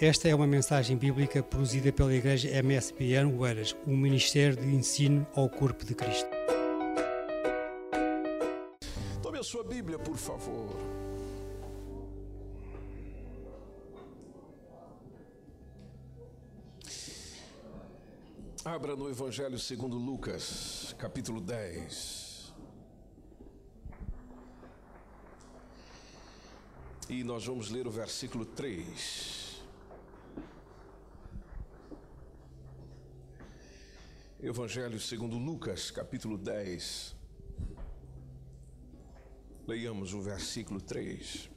Esta 0.00 0.28
é 0.28 0.34
uma 0.34 0.46
mensagem 0.46 0.96
bíblica 0.96 1.42
produzida 1.42 1.92
pela 1.92 2.12
Igreja 2.12 2.48
MSBN 2.48 3.38
Oeiras, 3.38 3.76
um 3.86 3.96
ministério 3.96 4.56
de 4.56 4.66
ensino 4.66 5.26
ao 5.34 5.48
corpo 5.48 5.84
de 5.84 5.94
Cristo. 5.94 6.28
Tome 9.22 9.38
a 9.38 9.42
sua 9.44 9.62
Bíblia, 9.62 9.98
por 9.98 10.16
favor. 10.16 10.76
Abra 18.64 18.96
no 18.96 19.08
Evangelho 19.08 19.58
segundo 19.58 19.96
Lucas, 19.98 20.94
capítulo 20.98 21.40
10. 21.40 22.52
E 27.08 27.22
nós 27.22 27.44
vamos 27.44 27.70
ler 27.70 27.86
o 27.86 27.90
versículo 27.90 28.44
3. 28.44 29.41
Evangelho 34.54 35.00
segundo 35.00 35.38
Lucas, 35.38 35.90
capítulo 35.90 36.36
10. 36.36 37.16
Leiamos 39.66 40.12
o 40.12 40.20
versículo 40.20 40.78
3. 40.78 41.48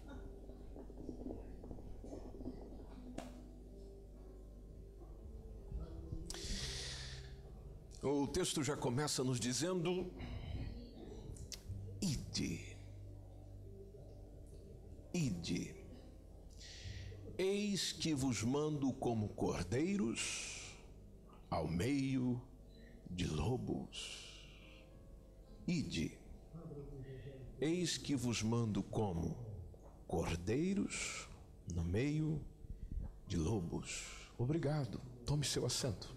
O 8.01 8.27
texto 8.27 8.63
já 8.63 8.77
começa 8.77 9.25
nos 9.25 9.41
dizendo: 9.41 10.09
Ide, 12.01 12.77
ide, 15.13 15.75
eis 17.37 17.91
que 17.91 18.13
vos 18.13 18.41
mando 18.41 18.93
como 18.93 19.27
cordeiros 19.27 20.73
ao 21.49 21.67
meio 21.67 22.41
de 23.09 23.27
lobos. 23.27 24.33
Ide, 25.67 26.17
eis 27.59 27.97
que 27.97 28.15
vos 28.15 28.43
mando 28.43 28.83
como 28.83 29.37
cordeiros 30.07 31.27
no 31.73 31.83
meio 31.83 32.41
de 33.27 33.37
lobos. 33.37 34.03
Obrigado, 34.37 35.01
tome 35.25 35.45
seu 35.45 35.65
assento. 35.65 36.15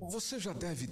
Você 0.00 0.40
já 0.40 0.52
deve 0.52 0.88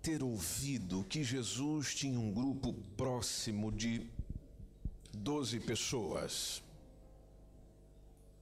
ter 0.00 0.22
ouvido 0.22 1.04
que 1.04 1.24
Jesus 1.24 1.94
tinha 1.94 2.18
um 2.18 2.32
grupo 2.32 2.72
próximo 2.96 3.72
de 3.72 4.08
12 5.12 5.60
pessoas. 5.60 6.62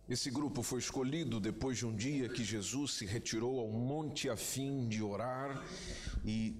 Esse 0.07 0.31
grupo 0.31 0.63
foi 0.63 0.81
escolhido 0.81 1.41
depois 1.41 1.79
de 1.79 1.87
um 1.87 1.97
dia 1.97 2.29
que 2.29 2.45
Jesus 2.45 2.93
se 2.93 3.07
retirou 3.07 3.59
ao 3.59 3.69
monte 3.69 4.29
a 4.29 4.37
fim 4.37 4.87
de 4.87 5.03
orar 5.03 5.65
e 6.23 6.55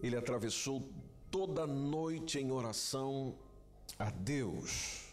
ele 0.00 0.16
atravessou 0.16 0.90
toda 1.30 1.62
a 1.62 1.66
noite 1.66 2.40
em 2.40 2.50
oração 2.50 3.38
a 3.96 4.10
Deus. 4.10 5.04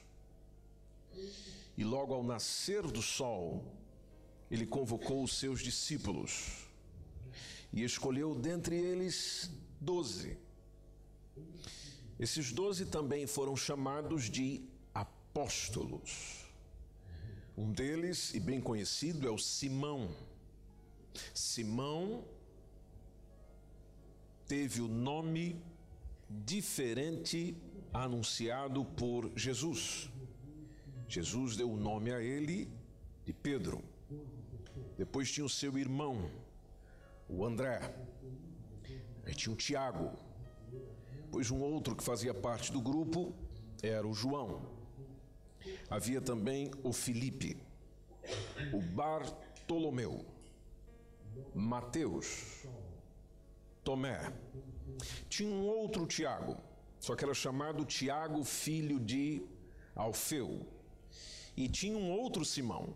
E 1.77 1.83
logo 1.83 2.13
ao 2.13 2.23
nascer 2.23 2.81
do 2.83 3.03
sol, 3.03 3.63
ele 4.49 4.65
convocou 4.65 5.23
os 5.23 5.37
seus 5.37 5.61
discípulos 5.61 6.67
e 7.71 7.83
escolheu 7.83 8.33
dentre 8.33 8.75
eles 8.75 9.51
doze. 9.79 10.37
Esses 12.19 12.51
doze 12.51 12.85
também 12.85 13.27
foram 13.27 13.55
chamados 13.55 14.29
de 14.29 14.63
apóstolos. 14.91 16.44
Um 17.57 17.71
deles, 17.71 18.33
e 18.33 18.39
bem 18.39 18.59
conhecido, 18.59 19.27
é 19.27 19.31
o 19.31 19.37
Simão. 19.37 20.09
Simão 21.33 22.25
teve 24.45 24.81
o 24.81 24.87
nome 24.87 25.61
diferente 26.29 27.55
anunciado 27.93 28.83
por 28.83 29.31
Jesus. 29.35 30.09
Jesus 31.07 31.55
deu 31.55 31.71
o 31.71 31.77
nome 31.77 32.11
a 32.11 32.21
ele 32.21 32.69
de 33.23 33.31
Pedro. 33.31 33.81
Depois 34.97 35.31
tinha 35.31 35.45
o 35.45 35.49
seu 35.49 35.77
irmão, 35.77 36.29
o 37.29 37.45
André. 37.45 37.95
Aí 39.23 39.33
tinha 39.33 39.53
o 39.53 39.57
Tiago. 39.57 40.11
Pois 41.31 41.49
um 41.51 41.61
outro 41.61 41.95
que 41.95 42.03
fazia 42.03 42.33
parte 42.33 42.71
do 42.71 42.81
grupo 42.81 43.33
era 43.81 44.05
o 44.05 44.13
João. 44.13 44.74
Havia 45.89 46.21
também 46.21 46.71
o 46.83 46.91
Felipe, 46.91 47.57
o 48.73 48.81
Bartolomeu, 48.81 50.25
Mateus, 51.53 52.65
Tomé. 53.83 54.33
Tinha 55.29 55.49
um 55.49 55.65
outro 55.65 56.05
Tiago, 56.05 56.57
só 56.99 57.15
que 57.15 57.23
era 57.23 57.33
chamado 57.33 57.85
Tiago, 57.85 58.43
filho 58.43 58.99
de 58.99 59.43
Alfeu. 59.95 60.65
E 61.55 61.69
tinha 61.69 61.97
um 61.97 62.11
outro 62.11 62.43
Simão, 62.43 62.95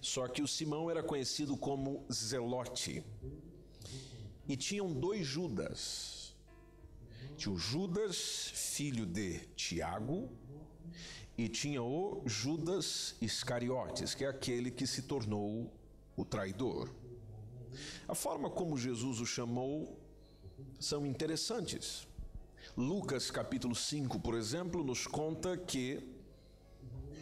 só 0.00 0.26
que 0.26 0.42
o 0.42 0.48
Simão 0.48 0.90
era 0.90 1.02
conhecido 1.02 1.56
como 1.56 2.04
Zelote. 2.12 3.04
E 4.48 4.56
tinham 4.56 4.92
dois 4.92 5.26
Judas. 5.26 6.34
Tinha 7.36 7.54
o 7.54 7.58
Judas, 7.58 8.50
filho 8.54 9.06
de 9.06 9.40
Tiago, 9.56 10.30
e 11.36 11.48
tinha 11.48 11.82
o 11.82 12.22
Judas 12.26 13.16
Iscariotes, 13.20 14.14
que 14.14 14.24
é 14.24 14.28
aquele 14.28 14.70
que 14.70 14.86
se 14.86 15.02
tornou 15.02 15.72
o 16.16 16.24
traidor. 16.24 16.90
A 18.06 18.14
forma 18.14 18.48
como 18.48 18.78
Jesus 18.78 19.20
o 19.20 19.26
chamou 19.26 19.98
são 20.78 21.04
interessantes. 21.04 22.06
Lucas 22.76 23.30
capítulo 23.30 23.74
5, 23.74 24.20
por 24.20 24.34
exemplo, 24.34 24.84
nos 24.84 25.06
conta 25.06 25.56
que 25.56 26.00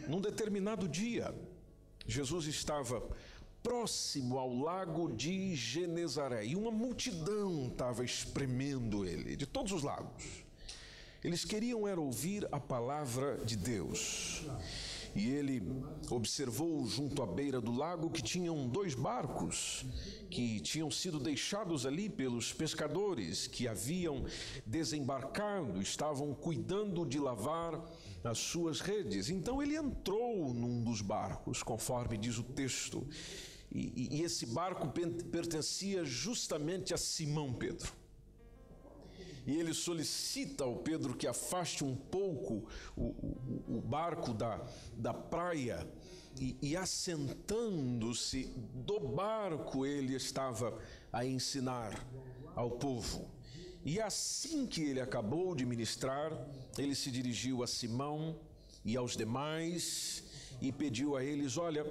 num 0.07 0.21
determinado 0.21 0.87
dia 0.87 1.33
Jesus 2.05 2.45
estava 2.45 3.01
próximo 3.63 4.37
ao 4.37 4.53
lago 4.53 5.11
de 5.11 5.55
Genezaré 5.55 6.45
e 6.45 6.55
uma 6.55 6.69
multidão 6.69 7.67
estava 7.67 8.03
espremendo 8.03 9.05
ele, 9.05 9.35
de 9.35 9.45
todos 9.45 9.71
os 9.71 9.83
lagos. 9.83 10.42
Eles 11.23 11.45
queriam 11.45 11.87
era 11.87 12.01
ouvir 12.01 12.45
a 12.51 12.59
palavra 12.59 13.37
de 13.45 13.55
Deus. 13.55 14.45
E 15.15 15.29
ele 15.29 15.61
observou 16.09 16.85
junto 16.85 17.21
à 17.21 17.25
beira 17.25 17.61
do 17.61 17.71
lago 17.71 18.09
que 18.09 18.21
tinham 18.21 18.67
dois 18.67 18.93
barcos 18.93 19.85
que 20.29 20.59
tinham 20.59 20.89
sido 20.91 21.19
deixados 21.19 21.85
ali 21.85 22.09
pelos 22.09 22.51
pescadores 22.51 23.47
que 23.47 23.67
haviam 23.67 24.25
desembarcado, 24.65 25.79
estavam 25.79 26.33
cuidando 26.33 27.05
de 27.05 27.19
lavar 27.19 27.79
as 28.23 28.39
suas 28.39 28.81
redes. 28.81 29.29
Então 29.29 29.61
ele 29.61 29.77
entrou 29.77 30.53
num 30.53 30.83
dos 30.83 30.99
barcos, 30.99 31.61
conforme 31.61 32.17
diz 32.17 32.37
o 32.39 32.43
texto, 32.43 33.07
e, 33.71 34.17
e 34.17 34.23
esse 34.23 34.47
barco 34.47 34.91
pertencia 35.31 36.03
justamente 36.03 36.93
a 36.93 36.97
Simão 36.97 37.53
Pedro 37.53 38.02
e 39.45 39.57
ele 39.57 39.73
solicita 39.73 40.63
ao 40.63 40.77
Pedro 40.77 41.15
que 41.15 41.27
afaste 41.27 41.83
um 41.83 41.95
pouco 41.95 42.67
o, 42.95 43.03
o, 43.03 43.77
o 43.77 43.81
barco 43.81 44.33
da, 44.33 44.65
da 44.95 45.13
praia 45.13 45.87
e, 46.39 46.57
e 46.61 46.77
assentando-se 46.77 48.45
do 48.73 48.99
barco 48.99 49.85
ele 49.85 50.15
estava 50.15 50.77
a 51.11 51.25
ensinar 51.25 52.07
ao 52.55 52.71
povo. 52.71 53.29
E 53.85 53.99
assim 53.99 54.65
que 54.65 54.81
ele 54.81 55.01
acabou 55.01 55.53
de 55.53 55.65
ministrar, 55.65 56.31
ele 56.77 56.95
se 56.95 57.11
dirigiu 57.11 57.63
a 57.63 57.67
Simão 57.67 58.39
e 58.85 58.95
aos 58.95 59.15
demais 59.17 60.23
e 60.61 60.71
pediu 60.71 61.17
a 61.17 61.23
eles: 61.23 61.57
Olha, 61.57 61.85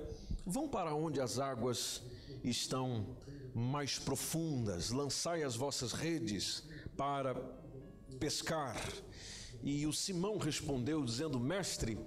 vão 0.46 0.66
para 0.66 0.94
onde 0.94 1.20
as 1.20 1.38
águas 1.38 2.02
estão 2.42 3.06
mais 3.54 3.98
profundas, 3.98 4.90
lançai 4.90 5.42
as 5.42 5.54
vossas 5.54 5.92
redes 5.92 6.64
para 6.96 7.34
pescar. 8.18 8.76
E 9.62 9.86
o 9.86 9.92
Simão 9.92 10.38
respondeu, 10.38 11.04
dizendo: 11.04 11.38
Mestre, 11.38 11.98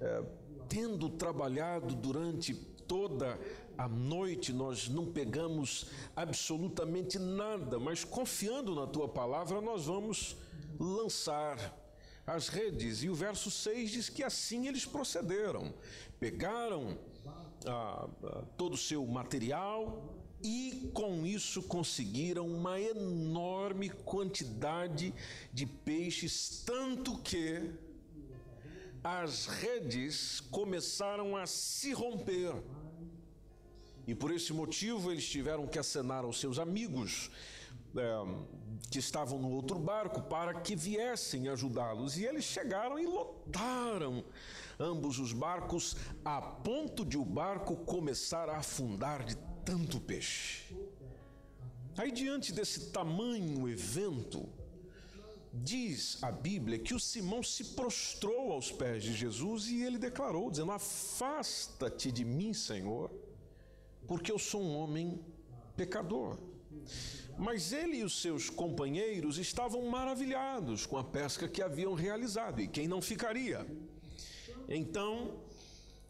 eh, 0.00 0.24
tendo 0.68 1.08
trabalhado 1.08 1.94
durante 1.94 2.54
toda 2.54 3.38
a 3.76 3.88
noite, 3.88 4.52
nós 4.52 4.88
não 4.88 5.06
pegamos 5.06 5.90
absolutamente 6.14 7.18
nada, 7.18 7.78
mas 7.78 8.04
confiando 8.04 8.74
na 8.74 8.86
tua 8.86 9.08
palavra, 9.08 9.60
nós 9.60 9.86
vamos 9.86 10.36
lançar 10.78 11.58
as 12.26 12.48
redes. 12.48 13.02
E 13.02 13.08
o 13.08 13.14
verso 13.14 13.50
6 13.50 13.90
diz 13.90 14.08
que 14.08 14.22
assim 14.22 14.66
eles 14.66 14.84
procederam. 14.84 15.72
Pegaram 16.18 16.98
ah, 17.66 18.08
ah, 18.24 18.44
todo 18.56 18.74
o 18.74 18.78
seu 18.78 19.06
material 19.06 20.25
e 20.46 20.90
com 20.94 21.26
isso 21.26 21.60
conseguiram 21.64 22.46
uma 22.46 22.80
enorme 22.80 23.90
quantidade 23.90 25.12
de 25.52 25.66
peixes, 25.66 26.62
tanto 26.64 27.18
que 27.18 27.68
as 29.02 29.46
redes 29.46 30.40
começaram 30.40 31.36
a 31.36 31.46
se 31.46 31.92
romper. 31.92 32.54
E 34.06 34.14
por 34.14 34.30
esse 34.30 34.52
motivo 34.52 35.10
eles 35.10 35.28
tiveram 35.28 35.66
que 35.66 35.80
acenar 35.80 36.24
aos 36.24 36.38
seus 36.38 36.60
amigos 36.60 37.28
é, 37.96 38.24
que 38.88 39.00
estavam 39.00 39.40
no 39.40 39.50
outro 39.50 39.80
barco 39.80 40.22
para 40.22 40.54
que 40.60 40.76
viessem 40.76 41.48
ajudá-los. 41.48 42.16
E 42.16 42.24
eles 42.24 42.44
chegaram 42.44 43.00
e 43.00 43.06
lotaram 43.06 44.24
ambos 44.78 45.18
os 45.18 45.32
barcos 45.32 45.96
a 46.24 46.40
ponto 46.40 47.04
de 47.04 47.18
o 47.18 47.24
barco 47.24 47.74
começar 47.78 48.48
a 48.48 48.58
afundar 48.58 49.24
de 49.24 49.36
tanto 49.66 50.00
peixe. 50.00 50.62
Aí, 51.98 52.12
diante 52.12 52.52
desse 52.52 52.90
tamanho 52.90 53.68
evento, 53.68 54.48
diz 55.52 56.22
a 56.22 56.30
Bíblia 56.30 56.78
que 56.78 56.94
o 56.94 57.00
Simão 57.00 57.42
se 57.42 57.64
prostrou 57.64 58.52
aos 58.52 58.70
pés 58.70 59.02
de 59.02 59.12
Jesus 59.12 59.66
e 59.66 59.82
ele 59.82 59.98
declarou, 59.98 60.50
dizendo: 60.50 60.70
Afasta-te 60.70 62.12
de 62.12 62.24
mim, 62.24 62.52
Senhor, 62.52 63.10
porque 64.06 64.30
eu 64.30 64.38
sou 64.38 64.62
um 64.62 64.76
homem 64.76 65.20
pecador. 65.76 66.38
Mas 67.36 67.72
ele 67.72 67.98
e 67.98 68.04
os 68.04 68.22
seus 68.22 68.48
companheiros 68.48 69.36
estavam 69.36 69.82
maravilhados 69.90 70.86
com 70.86 70.96
a 70.96 71.04
pesca 71.04 71.48
que 71.48 71.60
haviam 71.60 71.92
realizado, 71.92 72.60
e 72.60 72.68
quem 72.68 72.86
não 72.86 73.02
ficaria? 73.02 73.66
Então, 74.68 75.40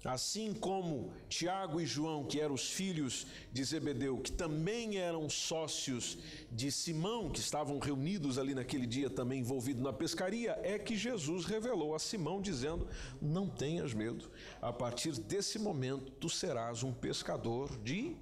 assim 0.06 0.54
como 0.54 1.12
Tiago 1.28 1.80
e 1.80 1.86
João, 1.86 2.24
que 2.24 2.40
eram 2.40 2.54
os 2.54 2.70
filhos 2.70 3.26
de 3.52 3.64
Zebedeu, 3.64 4.18
que 4.18 4.30
também 4.30 4.98
eram 4.98 5.28
sócios 5.28 6.18
de 6.50 6.70
Simão, 6.70 7.30
que 7.30 7.40
estavam 7.40 7.78
reunidos 7.78 8.38
ali 8.38 8.54
naquele 8.54 8.86
dia 8.86 9.10
também 9.10 9.40
envolvidos 9.40 9.82
na 9.82 9.92
pescaria, 9.92 10.58
é 10.62 10.78
que 10.78 10.96
Jesus 10.96 11.44
revelou 11.44 11.94
a 11.94 11.98
Simão 11.98 12.40
dizendo: 12.40 12.86
Não 13.20 13.48
tenhas 13.48 13.92
medo, 13.92 14.30
a 14.62 14.72
partir 14.72 15.12
desse 15.20 15.58
momento 15.58 16.12
tu 16.12 16.28
serás 16.28 16.82
um 16.82 16.92
pescador 16.92 17.76
de 17.78 18.16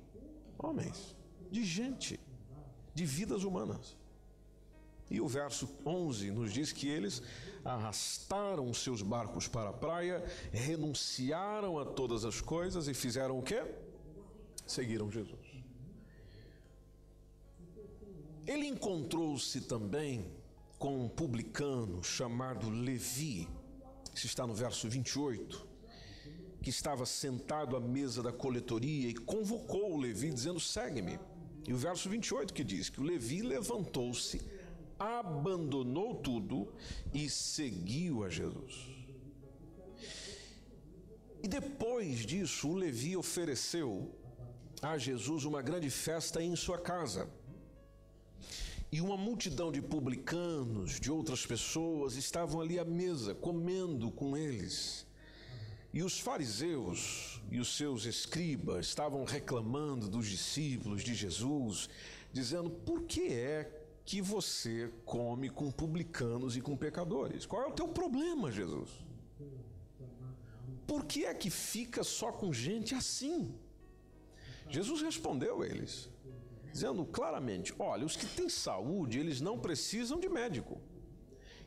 homens, 0.59 1.15
de 1.51 1.65
gente 1.65 2.19
de 2.95 3.05
vidas 3.05 3.43
humanas. 3.43 3.97
E 5.11 5.21
o 5.21 5.29
verso 5.29 5.69
11 5.85 6.31
nos 6.31 6.53
diz 6.53 6.73
que 6.73 6.89
eles 6.89 7.23
arrastaram 7.65 8.73
seus 8.75 9.03
barcos 9.03 9.47
para 9.49 9.71
a 9.71 9.73
praia, 9.73 10.25
renunciaram 10.53 11.79
a 11.79 11.85
todas 11.85 12.25
as 12.25 12.41
coisas 12.41 12.89
e 12.89 12.95
fizeram 12.95 13.39
o 13.39 13.43
quê? 13.43 13.65
Seguiram 14.67 15.11
Jesus. 15.11 15.55
Ele 18.47 18.67
encontrou-se 18.67 19.62
também 19.62 20.31
com 20.79 21.05
um 21.05 21.09
publicano 21.09 22.05
chamado 22.05 22.69
Levi, 22.69 23.49
isso 24.15 24.27
está 24.27 24.47
no 24.47 24.55
verso 24.55 24.89
28, 24.89 25.67
que 26.61 26.69
estava 26.69 27.06
sentado 27.06 27.77
à 27.77 27.81
mesa 27.81 28.23
da 28.23 28.33
coletoria 28.33 29.09
e 29.09 29.15
convocou 29.15 29.95
o 29.95 29.97
Levi, 29.99 30.31
dizendo: 30.31 30.61
Segue-me. 30.61 31.19
E 31.67 31.73
o 31.73 31.77
verso 31.79 32.11
28 32.11 32.53
que 32.53 32.62
diz 32.62 32.91
que 32.91 33.01
o 33.01 33.03
Levi 33.03 33.41
levantou-se, 33.41 34.43
abandonou 34.99 36.14
tudo 36.17 36.73
e 37.12 37.29
seguiu 37.29 38.25
a 38.25 38.29
Jesus. 38.29 38.88
E 41.43 41.49
depois 41.49 42.25
disso, 42.25 42.69
o 42.69 42.75
Levi 42.75 43.17
ofereceu 43.17 44.14
a 44.81 44.96
Jesus 44.96 45.44
uma 45.44 45.61
grande 45.61 45.91
festa 45.91 46.43
em 46.43 46.56
sua 46.56 46.79
casa. 46.79 47.29
E 48.91 49.00
uma 49.00 49.17
multidão 49.17 49.73
de 49.73 49.82
publicanos, 49.82 51.00
de 51.00 51.11
outras 51.11 51.44
pessoas, 51.44 52.17
estavam 52.17 52.61
ali 52.61 52.79
à 52.79 52.85
mesa, 52.85 53.35
comendo 53.35 54.11
com 54.11 54.37
eles. 54.37 55.06
E 55.93 56.02
os 56.02 56.19
fariseus 56.19 57.43
e 57.50 57.58
os 57.58 57.76
seus 57.76 58.05
escribas 58.05 58.87
estavam 58.87 59.25
reclamando 59.25 60.08
dos 60.08 60.26
discípulos 60.26 61.02
de 61.02 61.14
Jesus, 61.14 61.88
dizendo: 62.32 62.70
por 62.70 63.02
que 63.02 63.32
é 63.32 63.84
que 64.05 64.21
você 64.21 64.91
come 65.05 65.49
com 65.49 65.71
publicanos 65.71 66.56
e 66.56 66.61
com 66.61 66.77
pecadores? 66.77 67.47
Qual 67.47 67.62
é 67.62 67.67
o 67.67 67.73
teu 67.73 67.89
problema, 67.89 68.51
Jesus? 68.51 68.91
Por 70.87 71.05
que 71.05 71.25
é 71.25 71.33
que 71.33 71.51
fica 71.51 72.05
só 72.05 72.31
com 72.31 72.53
gente 72.53 72.95
assim? 72.95 73.55
Jesus 74.69 75.01
respondeu 75.03 75.65
eles, 75.65 76.11
dizendo 76.73 77.05
claramente: 77.05 77.75
olha, 77.79 78.05
os 78.05 78.17
que 78.17 78.27
têm 78.27 78.49
saúde, 78.49 79.19
eles 79.19 79.41
não 79.41 79.59
precisam 79.59 80.21
de 80.21 80.29
médico 80.29 80.81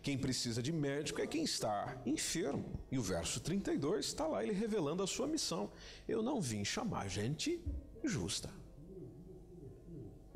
quem 0.07 0.17
precisa 0.17 0.63
de 0.63 0.71
médico 0.71 1.21
é 1.21 1.27
quem 1.27 1.43
está 1.43 2.01
enfermo. 2.05 2.79
E 2.89 2.97
o 2.97 3.01
verso 3.01 3.41
32 3.41 4.05
está 4.05 4.25
lá 4.25 4.41
ele 4.41 4.53
revelando 4.53 5.03
a 5.03 5.07
sua 5.07 5.27
missão. 5.27 5.69
Eu 6.07 6.23
não 6.23 6.39
vim 6.39 6.63
chamar 6.63 7.09
gente 7.09 7.59
justa. 8.05 8.49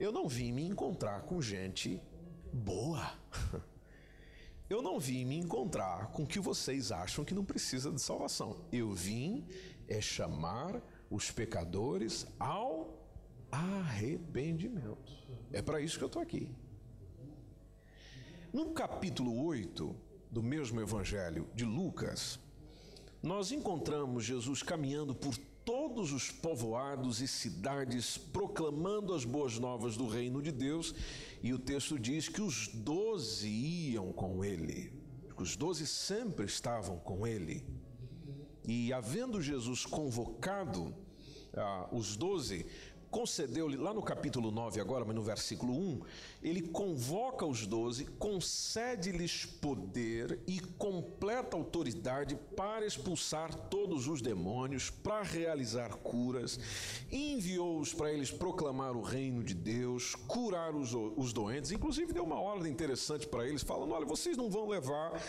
Eu 0.02 0.12
não 0.12 0.28
vim 0.28 0.52
me 0.52 0.66
encontrar 0.66 1.22
com 1.22 1.40
gente 1.40 2.02
boa. 2.52 3.14
Eu 4.68 4.82
não 4.82 5.00
vim 5.00 5.24
me 5.26 5.38
encontrar 5.38 6.08
com 6.08 6.26
que 6.26 6.40
vocês 6.40 6.92
acham 6.92 7.24
que 7.24 7.36
não 7.36 7.46
precisa 7.46 7.92
de 7.92 8.02
salvação. 8.02 8.66
Eu 8.72 8.94
vim 8.94 9.46
é 9.88 10.02
chamar 10.02 10.82
os 11.08 11.30
pecadores 11.30 12.26
ao 12.40 12.98
arrependimento. 13.52 15.14
É 15.54 15.62
para 15.62 15.80
isso 15.80 16.00
que 16.00 16.04
eu 16.04 16.08
estou 16.08 16.22
aqui. 16.22 16.50
No 18.52 18.72
capítulo 18.72 19.46
8 19.46 19.96
do 20.32 20.42
mesmo 20.42 20.82
evangelho 20.82 21.48
de 21.54 21.64
Lucas, 21.64 22.40
nós 23.22 23.52
encontramos 23.52 24.24
Jesus 24.24 24.64
caminhando 24.64 25.14
por 25.14 25.38
todos 25.66 26.12
os 26.12 26.32
povoados 26.32 27.22
e 27.22 27.28
cidades, 27.28 28.18
proclamando 28.18 29.14
as 29.14 29.26
boas 29.26 29.60
novas 29.60 29.96
do 29.96 30.08
reino 30.08 30.42
de 30.42 30.52
Deus, 30.52 30.94
e 31.42 31.54
o 31.54 31.60
texto 31.60 32.00
diz 32.00 32.28
que 32.28 32.42
os 32.42 32.68
doze 32.68 33.48
iam 33.48 34.12
com 34.12 34.44
ele, 34.44 34.92
os 35.42 35.56
doze 35.56 35.88
sempre 35.88 36.46
estavam 36.46 36.98
com 37.00 37.26
ele. 37.26 37.66
E 38.68 38.94
havendo 38.94 39.42
Jesus 39.42 39.86
convocado 39.88 40.94
ah, 41.54 41.90
os 41.92 42.16
doze, 42.16 42.66
concedeu-lhe, 43.12 43.76
lá 43.76 43.94
no 43.94 44.02
capítulo 44.02 44.50
9, 44.50 44.80
agora, 44.80 45.04
mas 45.04 45.14
no 45.14 45.22
versículo 45.22 45.74
1, 45.74 46.02
ele 46.42 46.62
convoca 46.62 47.46
os 47.46 47.68
doze, 47.68 48.06
concede-lhes 48.18 49.46
poder 49.46 50.40
e 50.48 50.60
completa 50.60 51.58
autoridade 51.58 52.36
para 52.56 52.86
expulsar 52.86 53.54
todos 53.54 54.08
os 54.08 54.22
demônios, 54.22 54.90
para 54.90 55.22
realizar 55.22 55.90
curas, 55.98 56.58
enviou-os 57.12 57.94
para 57.94 58.12
eles 58.12 58.32
proclamar 58.32 58.96
o 58.96 59.02
reino 59.02 59.44
de 59.44 59.54
Deus, 59.54 60.16
curar 60.16 60.74
os, 60.74 60.94
os 60.94 61.34
doentes, 61.34 61.72
inclusive 61.72 62.14
deu 62.14 62.24
uma 62.24 62.40
ordem 62.40 62.72
interessante 62.72 63.28
para 63.28 63.46
eles, 63.46 63.62
falando: 63.62 63.94
olha, 63.94 64.06
vocês 64.06 64.38
não 64.38 64.50
vão 64.50 64.70
levar 64.70 65.22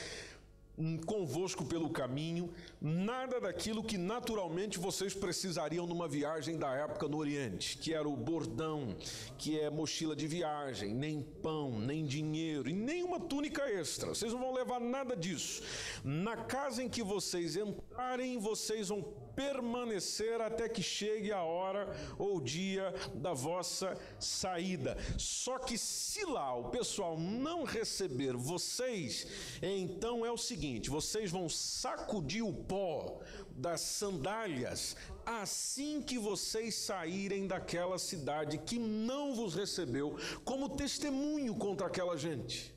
convosco 1.06 1.64
pelo 1.64 1.90
caminho 1.90 2.52
nada 2.80 3.40
daquilo 3.40 3.82
que 3.82 3.96
naturalmente 3.96 4.78
vocês 4.78 5.14
precisariam 5.14 5.86
numa 5.86 6.08
viagem 6.08 6.58
da 6.58 6.72
época 6.74 7.08
no 7.08 7.18
Oriente, 7.18 7.78
que 7.78 7.94
era 7.94 8.08
o 8.08 8.16
bordão, 8.16 8.96
que 9.38 9.58
é 9.58 9.70
mochila 9.70 10.16
de 10.16 10.26
viagem, 10.26 10.94
nem 10.94 11.22
pão, 11.22 11.78
nem 11.78 12.04
dinheiro 12.04 12.68
e 12.68 12.72
nem 12.72 13.02
uma 13.02 13.20
túnica 13.20 13.62
extra. 13.62 14.08
Vocês 14.08 14.32
não 14.32 14.40
vão 14.40 14.52
levar 14.52 14.80
nada 14.80 15.16
disso. 15.16 15.62
Na 16.04 16.36
casa 16.36 16.82
em 16.82 16.88
que 16.88 17.02
vocês 17.02 17.56
entrarem, 17.56 18.38
vocês 18.38 18.88
vão 18.88 19.02
permanecer 19.34 20.40
até 20.40 20.68
que 20.68 20.82
chegue 20.82 21.32
a 21.32 21.42
hora 21.42 21.94
ou 22.18 22.40
dia 22.40 22.92
da 23.14 23.32
vossa 23.32 23.96
saída. 24.18 24.96
Só 25.18 25.58
que 25.58 25.76
se 25.78 26.24
lá 26.24 26.54
o 26.54 26.70
pessoal 26.70 27.18
não 27.18 27.64
receber 27.64 28.34
vocês, 28.36 29.26
então 29.62 30.24
é 30.24 30.30
o 30.30 30.36
seguinte 30.36 30.90
vocês 30.90 31.30
vão 31.30 31.48
sacudir 31.48 32.44
o 32.44 32.52
pó 32.52 33.20
das 33.50 33.80
sandálias 33.80 34.96
assim 35.24 36.02
que 36.02 36.18
vocês 36.18 36.74
saírem 36.74 37.46
daquela 37.46 37.98
cidade 37.98 38.58
que 38.58 38.78
não 38.78 39.34
vos 39.34 39.54
recebeu, 39.54 40.16
como 40.44 40.76
testemunho 40.76 41.54
contra 41.54 41.86
aquela 41.86 42.16
gente. 42.16 42.74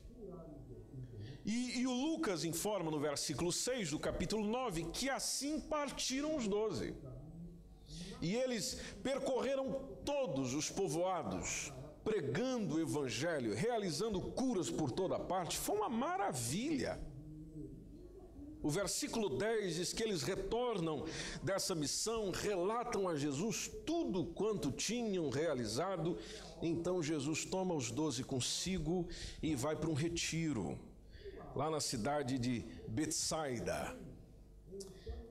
E, 1.46 1.78
e, 1.78 1.86
o 1.86 1.92
Lucas 1.92 2.44
informa 2.44 2.90
no 2.90 2.98
versículo 2.98 3.52
6 3.52 3.90
do 3.90 4.00
capítulo 4.00 4.44
9 4.44 4.86
que 4.86 5.08
assim 5.08 5.60
partiram 5.60 6.36
os 6.36 6.48
doze. 6.48 6.92
E 8.20 8.34
eles 8.34 8.80
percorreram 9.00 9.96
todos 10.04 10.54
os 10.54 10.68
povoados, 10.68 11.72
pregando 12.02 12.74
o 12.74 12.80
evangelho, 12.80 13.54
realizando 13.54 14.20
curas 14.20 14.68
por 14.68 14.90
toda 14.90 15.20
parte. 15.20 15.56
Foi 15.56 15.76
uma 15.76 15.88
maravilha. 15.88 17.00
O 18.60 18.68
versículo 18.68 19.28
10 19.28 19.76
diz 19.76 19.92
que 19.92 20.02
eles 20.02 20.24
retornam 20.24 21.04
dessa 21.44 21.76
missão, 21.76 22.32
relatam 22.32 23.08
a 23.08 23.14
Jesus 23.14 23.70
tudo 23.86 24.24
quanto 24.24 24.72
tinham 24.72 25.30
realizado. 25.30 26.18
Então 26.60 27.00
Jesus 27.00 27.44
toma 27.44 27.72
os 27.72 27.92
doze 27.92 28.24
consigo 28.24 29.06
e 29.40 29.54
vai 29.54 29.76
para 29.76 29.88
um 29.88 29.94
retiro, 29.94 30.76
lá 31.56 31.70
na 31.70 31.80
cidade 31.80 32.38
de 32.38 32.62
Betsaida. 32.86 33.96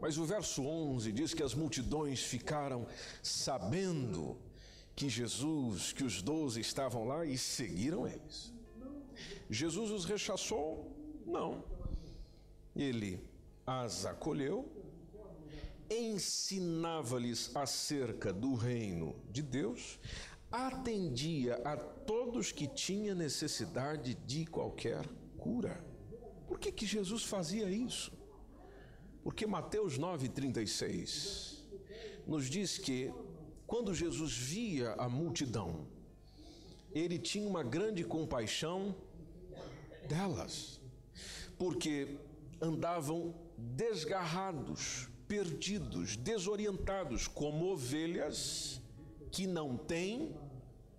Mas 0.02 0.18
o 0.18 0.26
verso 0.26 0.64
11 0.64 1.12
diz 1.12 1.34
que 1.36 1.44
as 1.44 1.54
multidões 1.54 2.22
ficaram 2.22 2.88
sabendo 3.22 4.36
que 4.96 5.08
Jesus, 5.08 5.94
que 5.94 6.04
os 6.04 6.24
doze 6.24 6.60
estavam 6.60 7.06
lá 7.06 7.24
e 7.26 7.38
seguiram 7.38 8.08
eles. 8.08 8.52
Jesus 9.50 9.92
os 9.92 10.04
rechaçou? 10.04 10.92
Não. 11.28 11.64
Ele 12.76 13.24
as 13.66 14.06
acolheu, 14.06 14.68
ensinava-lhes 15.90 17.56
acerca 17.56 18.34
do 18.34 18.56
reino 18.56 19.16
de 19.32 19.44
Deus, 19.44 20.00
atendia 20.52 21.56
a 21.64 21.78
todos 21.78 22.52
que 22.52 22.68
tinham 22.68 23.16
necessidade 23.16 24.16
de 24.16 24.46
qualquer 24.46 25.06
cura. 25.38 25.95
Por 26.48 26.60
que, 26.60 26.72
que 26.72 26.86
Jesus 26.86 27.24
fazia 27.24 27.70
isso? 27.70 28.12
Porque 29.24 29.48
Mateus 29.48 29.98
9,36 29.98 31.60
nos 32.28 32.50
diz 32.50 32.78
que 32.78 33.12
quando 33.66 33.94
Jesus 33.94 34.38
via 34.38 34.94
a 34.94 35.10
multidão, 35.10 35.88
ele 36.94 37.18
tinha 37.18 37.48
uma 37.48 37.64
grande 37.64 38.04
compaixão 38.04 38.96
delas, 40.08 40.80
porque 41.58 42.18
andavam 42.62 43.34
desgarrados, 43.58 45.10
perdidos, 45.28 46.16
desorientados, 46.16 47.28
como 47.28 47.72
ovelhas 47.72 48.80
que 49.32 49.48
não 49.48 49.76
têm 49.76 50.36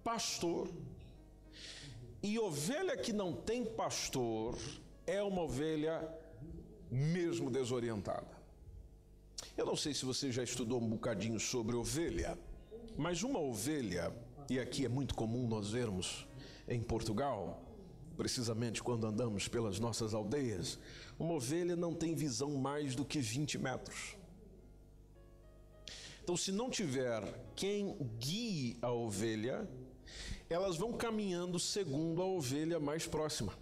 pastor. 0.02 0.68
E 2.22 2.38
ovelha 2.38 2.96
que 2.96 3.12
não 3.12 3.32
tem 3.32 3.64
pastor 3.64 4.58
é 5.06 5.22
uma 5.22 5.42
ovelha 5.42 6.06
mesmo 6.90 7.50
desorientada. 7.50 8.36
Eu 9.56 9.64
não 9.66 9.76
sei 9.76 9.94
se 9.94 10.04
você 10.04 10.32
já 10.32 10.42
estudou 10.42 10.80
um 10.82 10.88
bocadinho 10.88 11.38
sobre 11.38 11.76
ovelha, 11.76 12.38
mas 12.96 13.22
uma 13.22 13.38
ovelha, 13.38 14.12
e 14.50 14.58
aqui 14.58 14.84
é 14.84 14.88
muito 14.88 15.14
comum 15.14 15.46
nós 15.46 15.70
vermos 15.70 16.26
em 16.68 16.80
Portugal, 16.80 17.62
precisamente 18.16 18.82
quando 18.82 19.06
andamos 19.06 19.46
pelas 19.46 19.78
nossas 19.78 20.14
aldeias, 20.14 20.78
uma 21.18 21.34
ovelha 21.34 21.76
não 21.76 21.94
tem 21.94 22.14
visão 22.14 22.56
mais 22.56 22.94
do 22.94 23.04
que 23.04 23.20
20 23.20 23.58
metros. 23.58 24.16
Então, 26.22 26.36
se 26.36 26.50
não 26.50 26.68
tiver 26.68 27.22
quem 27.54 27.96
guie 28.18 28.76
a 28.82 28.90
ovelha, 28.90 29.68
elas 30.50 30.76
vão 30.76 30.92
caminhando 30.92 31.58
segundo 31.58 32.20
a 32.20 32.26
ovelha 32.26 32.80
mais 32.80 33.06
próxima, 33.06 33.52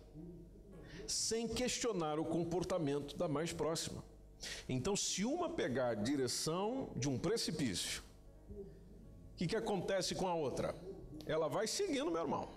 sem 1.07 1.49
questionar 1.49 2.19
o 2.19 2.25
comportamento 2.25 3.17
da 3.17 3.29
mais 3.29 3.53
próxima. 3.53 4.05
Então, 4.69 4.95
se 4.97 5.25
uma 5.25 5.49
pegar 5.51 5.89
a 5.91 5.95
direção 5.95 6.91
de 6.97 7.09
um 7.09 7.19
precipício, 7.19 8.03
o 8.51 9.37
que, 9.37 9.47
que 9.47 9.57
acontece 9.57 10.15
com 10.15 10.29
a 10.29 10.35
outra? 10.35 10.75
Ela 11.27 11.49
vai 11.49 11.67
seguindo, 11.67 12.11
meu 12.11 12.23
irmão, 12.23 12.49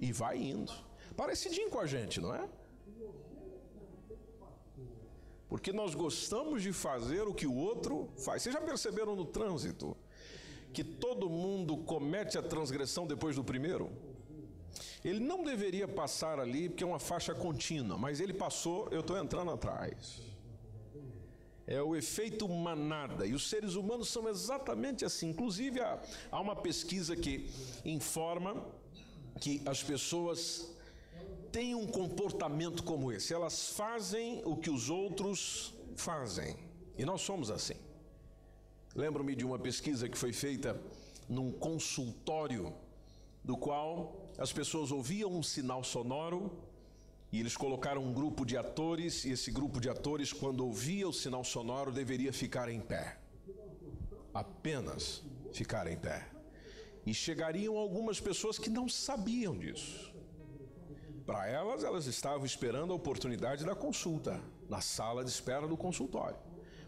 e 0.00 0.12
vai 0.12 0.38
indo. 0.38 0.72
Parecidinho 1.16 1.70
com 1.70 1.78
a 1.78 1.86
gente, 1.86 2.20
não 2.20 2.34
é? 2.34 2.48
Porque 5.48 5.72
nós 5.72 5.94
gostamos 5.94 6.62
de 6.62 6.72
fazer 6.72 7.22
o 7.22 7.34
que 7.34 7.46
o 7.46 7.54
outro 7.54 8.10
faz. 8.18 8.42
Vocês 8.42 8.54
já 8.54 8.60
perceberam 8.60 9.16
no 9.16 9.24
trânsito 9.24 9.96
que 10.72 10.84
todo 10.84 11.30
mundo 11.30 11.76
comete 11.78 12.36
a 12.36 12.42
transgressão 12.42 13.06
depois 13.06 13.36
do 13.36 13.42
primeiro? 13.42 13.90
Ele 15.04 15.20
não 15.20 15.44
deveria 15.44 15.86
passar 15.86 16.38
ali 16.38 16.68
porque 16.68 16.84
é 16.84 16.86
uma 16.86 16.98
faixa 16.98 17.34
contínua, 17.34 17.96
mas 17.96 18.20
ele 18.20 18.32
passou, 18.32 18.88
eu 18.90 19.00
estou 19.00 19.16
entrando 19.16 19.50
atrás. 19.50 20.22
É 21.66 21.82
o 21.82 21.94
efeito 21.94 22.48
manada, 22.48 23.26
e 23.26 23.34
os 23.34 23.48
seres 23.48 23.74
humanos 23.74 24.08
são 24.08 24.28
exatamente 24.28 25.04
assim. 25.04 25.28
Inclusive, 25.30 25.80
há, 25.80 26.00
há 26.30 26.40
uma 26.40 26.56
pesquisa 26.56 27.14
que 27.14 27.50
informa 27.84 28.66
que 29.38 29.62
as 29.66 29.82
pessoas 29.82 30.74
têm 31.52 31.74
um 31.74 31.86
comportamento 31.86 32.82
como 32.82 33.12
esse, 33.12 33.34
elas 33.34 33.70
fazem 33.70 34.42
o 34.44 34.56
que 34.56 34.70
os 34.70 34.88
outros 34.90 35.74
fazem. 35.96 36.56
E 36.96 37.04
nós 37.04 37.20
somos 37.20 37.50
assim. 37.50 37.76
Lembro-me 38.94 39.34
de 39.34 39.44
uma 39.44 39.58
pesquisa 39.58 40.08
que 40.08 40.16
foi 40.18 40.32
feita 40.32 40.80
num 41.28 41.52
consultório, 41.52 42.74
do 43.48 43.56
qual 43.56 44.26
as 44.36 44.52
pessoas 44.52 44.92
ouviam 44.92 45.30
um 45.32 45.42
sinal 45.42 45.82
sonoro 45.82 46.40
e 47.32 47.40
eles 47.40 47.56
colocaram 47.56 48.02
um 48.04 48.12
grupo 48.12 48.44
de 48.44 48.58
atores, 48.58 49.24
e 49.24 49.30
esse 49.30 49.50
grupo 49.50 49.80
de 49.80 49.88
atores, 49.88 50.34
quando 50.34 50.66
ouvia 50.66 51.08
o 51.08 51.12
sinal 51.14 51.42
sonoro, 51.42 51.90
deveria 51.90 52.30
ficar 52.30 52.68
em 52.68 52.78
pé. 52.78 53.18
Apenas 54.34 55.22
ficar 55.50 55.86
em 55.86 55.96
pé. 55.96 56.28
E 57.06 57.14
chegariam 57.14 57.76
algumas 57.78 58.20
pessoas 58.20 58.58
que 58.58 58.68
não 58.68 58.86
sabiam 58.86 59.56
disso. 59.56 60.14
Para 61.24 61.46
elas, 61.48 61.84
elas 61.84 62.04
estavam 62.04 62.44
esperando 62.44 62.92
a 62.92 62.96
oportunidade 62.96 63.64
da 63.64 63.74
consulta, 63.74 64.42
na 64.68 64.82
sala 64.82 65.24
de 65.24 65.30
espera 65.30 65.66
do 65.66 65.76
consultório. 65.76 66.38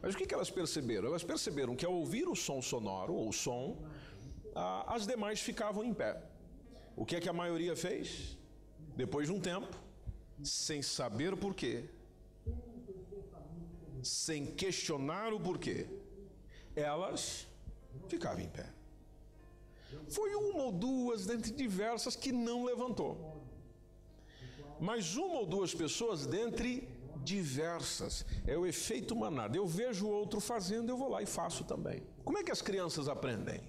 Mas 0.03 0.15
o 0.15 0.19
que, 0.19 0.35
elas 0.35 0.51
perceberam? 0.51 1.09
Elas 1.09 1.25
perceberam 1.25 1.75
que 1.75 1.87
ao 1.87 1.95
ouvir 1.95 2.29
o 2.29 2.37
som 2.37 2.61
sonoro, 2.61 3.15
ou 3.15 3.33
som, 3.33 3.79
as 4.87 5.07
demais 5.07 5.41
ficavam 5.41 5.83
em 5.85 5.95
pé. 5.95 6.23
O 6.97 7.05
que 7.05 7.17
é 7.17 7.21
que 7.21 7.29
a 7.29 7.33
maioria 7.33 7.75
fez? 7.75 8.37
Depois 8.97 9.27
de 9.29 9.33
um 9.33 9.41
tempo, 9.41 9.75
sem 10.43 10.83
saber 10.83 11.33
o 11.33 11.37
porquê, 11.37 11.85
sem 14.03 14.47
questionar 14.47 15.33
o 15.33 15.41
porquê, 15.41 15.87
elas 16.75 17.47
ficavam 18.09 18.41
em 18.41 18.49
pé. 18.49 18.67
Foi 20.09 20.35
uma 20.35 20.65
ou 20.65 20.73
duas 20.73 21.27
dentre 21.27 21.51
diversas 21.51 22.15
que 22.15 22.33
não 22.33 22.65
levantou 22.65 23.41
mas 24.81 25.15
uma 25.15 25.41
ou 25.41 25.47
duas 25.47 25.75
pessoas 25.75 26.27
dentre 26.27 26.89
diversas. 27.23 28.25
É 28.47 28.57
o 28.57 28.67
efeito 28.67 29.15
manada. 29.15 29.57
Eu 29.57 29.67
vejo 29.67 30.07
o 30.07 30.11
outro 30.11 30.41
fazendo, 30.41 30.89
eu 30.89 30.97
vou 30.97 31.11
lá 31.11 31.23
e 31.23 31.27
faço 31.27 31.65
também. 31.65 32.03
Como 32.25 32.39
é 32.39 32.43
que 32.43 32.51
as 32.51 32.63
crianças 32.63 33.07
aprendem? 33.07 33.61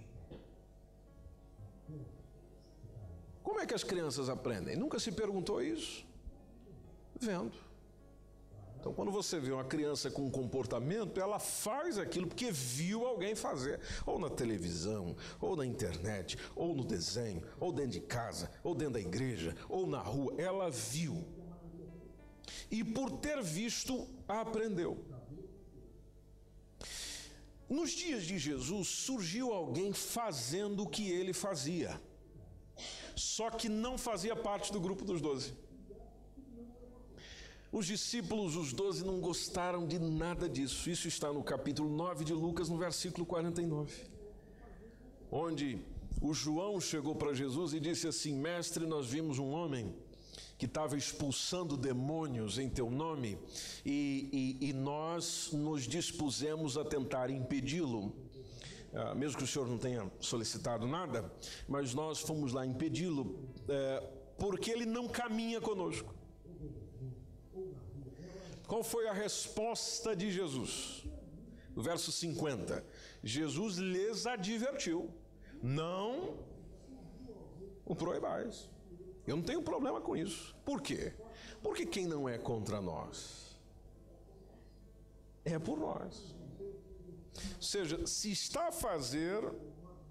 Como 3.44 3.60
é 3.60 3.66
que 3.66 3.74
as 3.74 3.84
crianças 3.84 4.30
aprendem? 4.30 4.76
Nunca 4.76 5.00
se 5.00 5.12
perguntou 5.12 5.62
isso? 5.62 6.06
Vendo. 7.20 7.72
Então, 8.82 8.92
quando 8.94 9.12
você 9.12 9.40
vê 9.40 9.52
uma 9.52 9.64
criança 9.64 10.10
com 10.10 10.24
um 10.24 10.32
comportamento, 10.32 11.20
ela 11.20 11.38
faz 11.38 12.00
aquilo 12.00 12.26
porque 12.26 12.52
viu 12.52 13.06
alguém 13.06 13.36
fazer, 13.36 13.80
ou 14.08 14.18
na 14.18 14.28
televisão, 14.28 15.16
ou 15.40 15.56
na 15.56 15.64
internet, 15.64 16.36
ou 16.56 16.74
no 16.74 16.84
desenho, 16.84 17.44
ou 17.60 17.72
dentro 17.72 17.92
de 17.92 18.00
casa, 18.00 18.50
ou 18.64 18.74
dentro 18.74 18.96
da 18.96 19.00
igreja, 19.00 19.56
ou 19.70 19.86
na 19.86 20.00
rua. 20.00 20.34
Ela 20.36 20.72
viu. 20.72 21.24
E 22.72 22.84
por 22.84 23.12
ter 23.20 23.40
visto, 23.44 24.08
aprendeu. 24.28 25.06
Nos 27.70 27.92
dias 27.92 28.24
de 28.24 28.40
Jesus 28.40 28.88
surgiu 28.88 29.54
alguém 29.54 29.94
fazendo 29.94 30.84
o 30.84 30.90
que 30.90 31.10
ele 31.10 31.34
fazia, 31.34 32.02
só 33.16 33.50
que 33.50 33.70
não 33.70 33.98
fazia 33.98 34.36
parte 34.36 34.72
do 34.72 34.80
grupo 34.80 35.04
dos 35.04 35.22
doze. 35.22 35.54
Os 37.72 37.86
discípulos, 37.86 38.58
os 38.58 38.74
doze, 38.74 39.06
não 39.06 39.22
gostaram 39.22 39.88
de 39.88 39.98
nada 39.98 40.50
disso. 40.50 40.90
Isso 40.90 41.08
está 41.08 41.32
no 41.32 41.42
capítulo 41.42 41.90
9 41.90 42.26
de 42.26 42.34
Lucas, 42.34 42.68
no 42.68 42.78
versículo 42.78 43.26
49. 43.26 43.94
Onde 45.32 45.80
o 46.22 46.34
João 46.34 46.82
chegou 46.82 47.16
para 47.16 47.34
Jesus 47.34 47.74
e 47.74 47.80
disse 47.80 48.08
assim: 48.08 48.34
Mestre, 48.34 48.86
nós 48.86 49.08
vimos 49.08 49.40
um 49.40 49.52
homem 49.52 49.96
que 50.58 50.66
estava 50.66 50.98
expulsando 50.98 51.76
demônios 51.78 52.60
em 52.60 52.70
teu 52.70 52.92
nome 52.92 53.38
e, 53.86 54.58
e, 54.62 54.70
e 54.70 54.74
nós 54.74 55.50
nos 55.54 55.88
dispusemos 55.88 56.78
a 56.78 56.84
tentar 56.84 57.30
impedi-lo. 57.32 58.14
Ah, 58.94 59.16
mesmo 59.16 59.38
que 59.38 59.44
o 59.44 59.48
senhor 59.48 59.68
não 59.68 59.78
tenha 59.78 60.12
solicitado 60.20 60.86
nada, 60.88 61.32
mas 61.68 61.94
nós 61.94 62.20
fomos 62.20 62.52
lá 62.52 62.66
impedi-lo 62.66 63.50
é, 63.70 64.10
porque 64.38 64.72
ele 64.72 64.86
não 64.86 65.08
caminha 65.08 65.62
conosco. 65.62 66.14
Qual 68.68 68.84
foi 68.84 69.08
a 69.08 69.14
resposta 69.14 70.16
de 70.16 70.32
Jesus? 70.32 71.06
No 71.76 71.82
verso 71.82 72.12
50, 72.12 72.86
Jesus 73.24 73.78
lhes 73.78 74.26
advertiu: 74.26 75.10
não 75.62 76.38
o 77.86 77.96
proibais. 77.96 78.70
Eu 79.26 79.38
não 79.38 79.44
tenho 79.44 79.62
problema 79.62 80.02
com 80.02 80.18
isso. 80.18 80.56
Por 80.66 80.82
quê? 80.82 81.14
Porque 81.62 81.86
quem 81.86 82.08
não 82.08 82.28
é 82.28 82.38
contra 82.38 82.82
nós? 82.82 83.52
é 85.46 85.58
por 85.58 85.78
nós. 85.78 86.36
Ou 87.62 87.66
seja, 87.66 88.08
se 88.08 88.32
está 88.32 88.70
a 88.70 88.72
fazer 88.72 89.40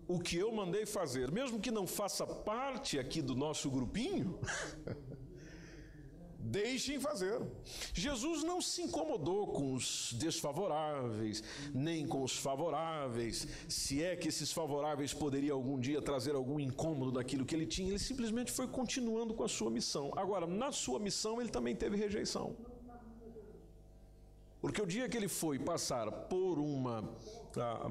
o 0.06 0.20
que 0.20 0.36
eu 0.36 0.52
mandei 0.52 0.86
fazer, 0.86 1.32
mesmo 1.32 1.58
que 1.58 1.72
não 1.72 1.84
faça 1.84 2.24
parte 2.24 2.96
aqui 2.96 3.20
do 3.20 3.34
nosso 3.34 3.68
grupinho, 3.68 4.38
deixem 6.38 7.00
fazer. 7.00 7.42
Jesus 7.92 8.44
não 8.44 8.62
se 8.62 8.82
incomodou 8.82 9.48
com 9.48 9.74
os 9.74 10.12
desfavoráveis, 10.12 11.42
nem 11.74 12.06
com 12.06 12.22
os 12.22 12.36
favoráveis, 12.36 13.48
se 13.68 14.00
é 14.00 14.14
que 14.14 14.28
esses 14.28 14.52
favoráveis 14.52 15.12
poderiam 15.12 15.56
algum 15.56 15.76
dia 15.76 16.00
trazer 16.00 16.36
algum 16.36 16.60
incômodo 16.60 17.10
daquilo 17.10 17.44
que 17.44 17.56
ele 17.56 17.66
tinha, 17.66 17.88
ele 17.88 17.98
simplesmente 17.98 18.52
foi 18.52 18.68
continuando 18.68 19.34
com 19.34 19.42
a 19.42 19.48
sua 19.48 19.72
missão. 19.72 20.12
Agora, 20.16 20.46
na 20.46 20.70
sua 20.70 21.00
missão, 21.00 21.40
ele 21.40 21.50
também 21.50 21.74
teve 21.74 21.96
rejeição. 21.96 22.56
Porque 24.60 24.82
o 24.82 24.86
dia 24.86 25.08
que 25.08 25.16
ele 25.16 25.28
foi 25.28 25.58
passar 25.58 26.10
por 26.12 26.58
uma 26.58 27.16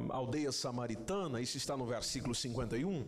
aldeia 0.10 0.51
samaritana, 0.51 1.42
isso 1.42 1.58
está 1.58 1.75
no 1.75 1.86
versículo 1.86 2.34
51, 2.34 3.06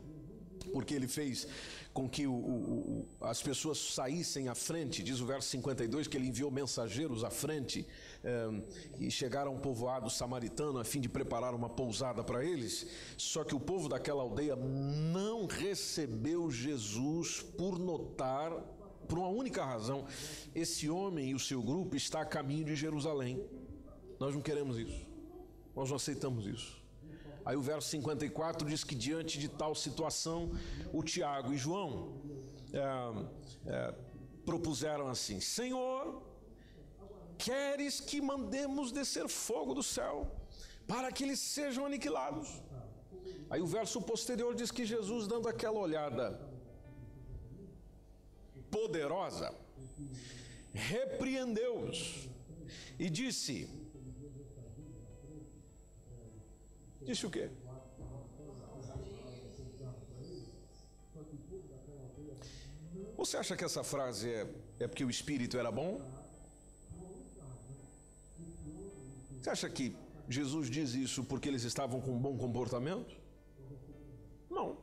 porque 0.71 0.93
ele 0.93 1.07
fez 1.07 1.47
com 1.93 2.07
que 2.07 2.25
o, 2.25 2.33
o, 2.33 3.05
o, 3.21 3.25
as 3.25 3.41
pessoas 3.41 3.77
saíssem 3.77 4.47
à 4.47 4.55
frente, 4.55 5.03
diz 5.03 5.19
o 5.19 5.25
verso 5.25 5.49
52 5.49 6.07
que 6.07 6.15
ele 6.15 6.27
enviou 6.27 6.49
mensageiros 6.49 7.23
à 7.23 7.29
frente 7.29 7.85
um, 8.23 8.61
e 8.99 9.11
chegaram 9.11 9.51
a 9.51 9.55
um 9.55 9.59
povoado 9.59 10.09
samaritano 10.09 10.79
a 10.79 10.85
fim 10.85 11.01
de 11.01 11.09
preparar 11.09 11.53
uma 11.53 11.69
pousada 11.69 12.23
para 12.23 12.45
eles. 12.45 12.87
Só 13.17 13.43
que 13.43 13.55
o 13.55 13.59
povo 13.59 13.89
daquela 13.89 14.21
aldeia 14.21 14.55
não 14.55 15.45
recebeu 15.45 16.49
Jesus 16.49 17.41
por 17.41 17.77
notar 17.77 18.51
por 19.07 19.19
uma 19.19 19.27
única 19.27 19.65
razão: 19.65 20.05
esse 20.55 20.89
homem 20.89 21.31
e 21.31 21.35
o 21.35 21.39
seu 21.39 21.61
grupo 21.61 21.97
está 21.97 22.21
a 22.21 22.25
caminho 22.25 22.63
de 22.63 22.75
Jerusalém. 22.75 23.43
Nós 24.17 24.33
não 24.33 24.41
queremos 24.41 24.77
isso, 24.77 25.05
nós 25.75 25.89
não 25.89 25.95
aceitamos 25.95 26.45
isso. 26.45 26.81
Aí 27.43 27.55
o 27.55 27.61
verso 27.61 27.89
54 27.89 28.67
diz 28.67 28.83
que 28.83 28.93
diante 28.93 29.39
de 29.39 29.47
tal 29.47 29.73
situação, 29.73 30.51
o 30.93 31.01
Tiago 31.03 31.53
e 31.53 31.57
João 31.57 32.21
é, 32.71 32.81
é, 33.65 33.95
propuseram 34.45 35.07
assim: 35.07 35.39
Senhor, 35.39 36.21
queres 37.37 37.99
que 37.99 38.21
mandemos 38.21 38.91
descer 38.91 39.27
fogo 39.27 39.73
do 39.73 39.81
céu 39.81 40.31
para 40.87 41.11
que 41.11 41.23
eles 41.23 41.39
sejam 41.39 41.85
aniquilados? 41.85 42.61
Aí 43.49 43.61
o 43.61 43.67
verso 43.67 44.01
posterior 44.01 44.53
diz 44.55 44.71
que 44.71 44.85
Jesus, 44.85 45.27
dando 45.27 45.49
aquela 45.49 45.79
olhada 45.79 46.39
poderosa, 48.69 49.53
repreendeu-os 50.71 52.29
e 52.99 53.09
disse: 53.09 53.67
Disse 57.03 57.25
o 57.25 57.31
quê? 57.31 57.49
Você 63.17 63.37
acha 63.37 63.55
que 63.55 63.63
essa 63.63 63.83
frase 63.83 64.29
é, 64.29 64.47
é 64.79 64.87
porque 64.87 65.05
o 65.05 65.09
espírito 65.09 65.57
era 65.57 65.71
bom? 65.71 66.01
Você 69.39 69.49
acha 69.49 69.69
que 69.69 69.95
Jesus 70.27 70.69
diz 70.69 70.93
isso 70.93 71.23
porque 71.23 71.47
eles 71.47 71.63
estavam 71.63 72.01
com 72.01 72.11
um 72.11 72.19
bom 72.19 72.37
comportamento? 72.37 73.15
Não. 74.49 74.77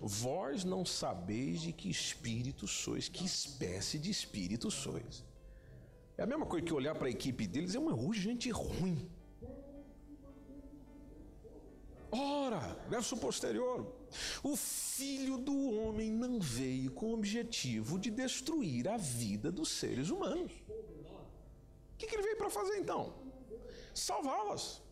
Vós 0.00 0.64
não 0.64 0.84
sabeis 0.84 1.60
de 1.60 1.72
que 1.72 1.90
espírito 1.90 2.66
sois, 2.66 3.08
que 3.08 3.24
espécie 3.24 3.98
de 3.98 4.10
espírito 4.10 4.70
sois. 4.70 5.24
É 6.18 6.22
a 6.22 6.26
mesma 6.26 6.46
coisa 6.46 6.64
que 6.64 6.72
olhar 6.72 6.94
para 6.94 7.08
a 7.08 7.10
equipe 7.10 7.46
deles 7.46 7.74
é 7.74 7.78
uma 7.78 7.94
gente 8.14 8.50
ruim. 8.50 9.10
Ora, 12.10 12.60
verso 12.88 13.16
posterior: 13.16 13.86
o 14.42 14.56
filho 14.56 15.38
do 15.38 15.70
homem 15.72 16.10
não 16.10 16.38
veio 16.40 16.90
com 16.90 17.06
o 17.06 17.14
objetivo 17.14 17.98
de 17.98 18.10
destruir 18.10 18.88
a 18.88 18.96
vida 18.96 19.50
dos 19.50 19.68
seres 19.68 20.10
humanos. 20.10 20.52
O 20.52 21.98
que, 21.98 22.06
que 22.06 22.14
ele 22.14 22.22
veio 22.22 22.36
para 22.36 22.50
fazer 22.50 22.78
então? 22.78 23.14
Salvá-las. 23.94 24.82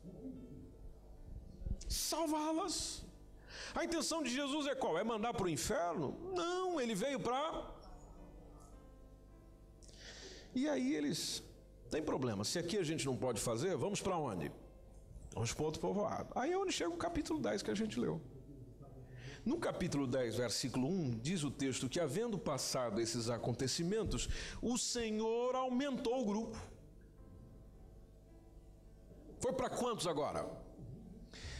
Salvá-las. 1.88 3.04
A 3.74 3.84
intenção 3.84 4.22
de 4.22 4.30
Jesus 4.30 4.66
é 4.66 4.74
qual? 4.74 4.98
É 4.98 5.04
mandar 5.04 5.34
para 5.34 5.46
o 5.46 5.48
inferno? 5.48 6.16
Não, 6.34 6.80
ele 6.80 6.94
veio 6.94 7.20
para. 7.20 7.74
E 10.54 10.68
aí 10.68 10.94
eles. 10.94 11.42
Tem 11.90 12.02
problema, 12.02 12.44
se 12.44 12.58
aqui 12.58 12.76
a 12.76 12.82
gente 12.82 13.06
não 13.06 13.16
pode 13.16 13.40
fazer, 13.40 13.76
vamos 13.76 14.00
para 14.00 14.16
onde? 14.16 14.50
Vamos 15.34 15.52
para 15.52 15.64
outro 15.64 15.80
povoado. 15.80 16.30
Aí 16.36 16.52
é 16.52 16.56
onde 16.56 16.72
chega 16.72 16.90
o 16.90 16.96
capítulo 16.96 17.40
10 17.40 17.62
que 17.62 17.70
a 17.70 17.74
gente 17.74 17.98
leu. 17.98 18.20
No 19.44 19.58
capítulo 19.58 20.06
10, 20.06 20.36
versículo 20.36 20.88
1, 20.88 21.18
diz 21.18 21.42
o 21.42 21.50
texto 21.50 21.88
que, 21.88 22.00
havendo 22.00 22.38
passado 22.38 23.00
esses 23.00 23.28
acontecimentos, 23.28 24.28
o 24.62 24.78
Senhor 24.78 25.54
aumentou 25.54 26.22
o 26.22 26.24
grupo. 26.24 26.58
Foi 29.40 29.52
para 29.52 29.68
quantos 29.68 30.06
agora? 30.06 30.48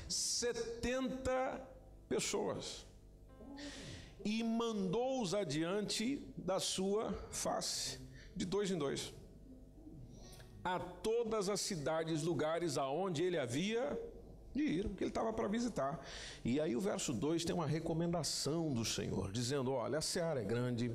70 0.08 1.60
pessoas. 2.08 2.86
E 4.24 4.42
mandou-os 4.42 5.34
adiante 5.34 6.24
da 6.38 6.58
sua 6.58 7.12
face, 7.30 8.00
de 8.34 8.46
dois 8.46 8.70
em 8.70 8.78
dois 8.78 9.12
a 10.64 10.78
todas 10.78 11.50
as 11.50 11.60
cidades, 11.60 12.22
lugares 12.22 12.78
aonde 12.78 13.22
ele 13.22 13.38
havia 13.38 14.00
de 14.54 14.62
ir, 14.62 14.88
que 14.90 15.04
ele 15.04 15.10
estava 15.10 15.32
para 15.32 15.46
visitar. 15.46 16.00
E 16.42 16.58
aí 16.58 16.74
o 16.74 16.80
verso 16.80 17.12
2 17.12 17.44
tem 17.44 17.54
uma 17.54 17.66
recomendação 17.66 18.72
do 18.72 18.84
Senhor, 18.84 19.30
dizendo: 19.30 19.72
Olha, 19.72 19.98
a 19.98 20.02
seara 20.02 20.40
é 20.40 20.44
grande, 20.44 20.90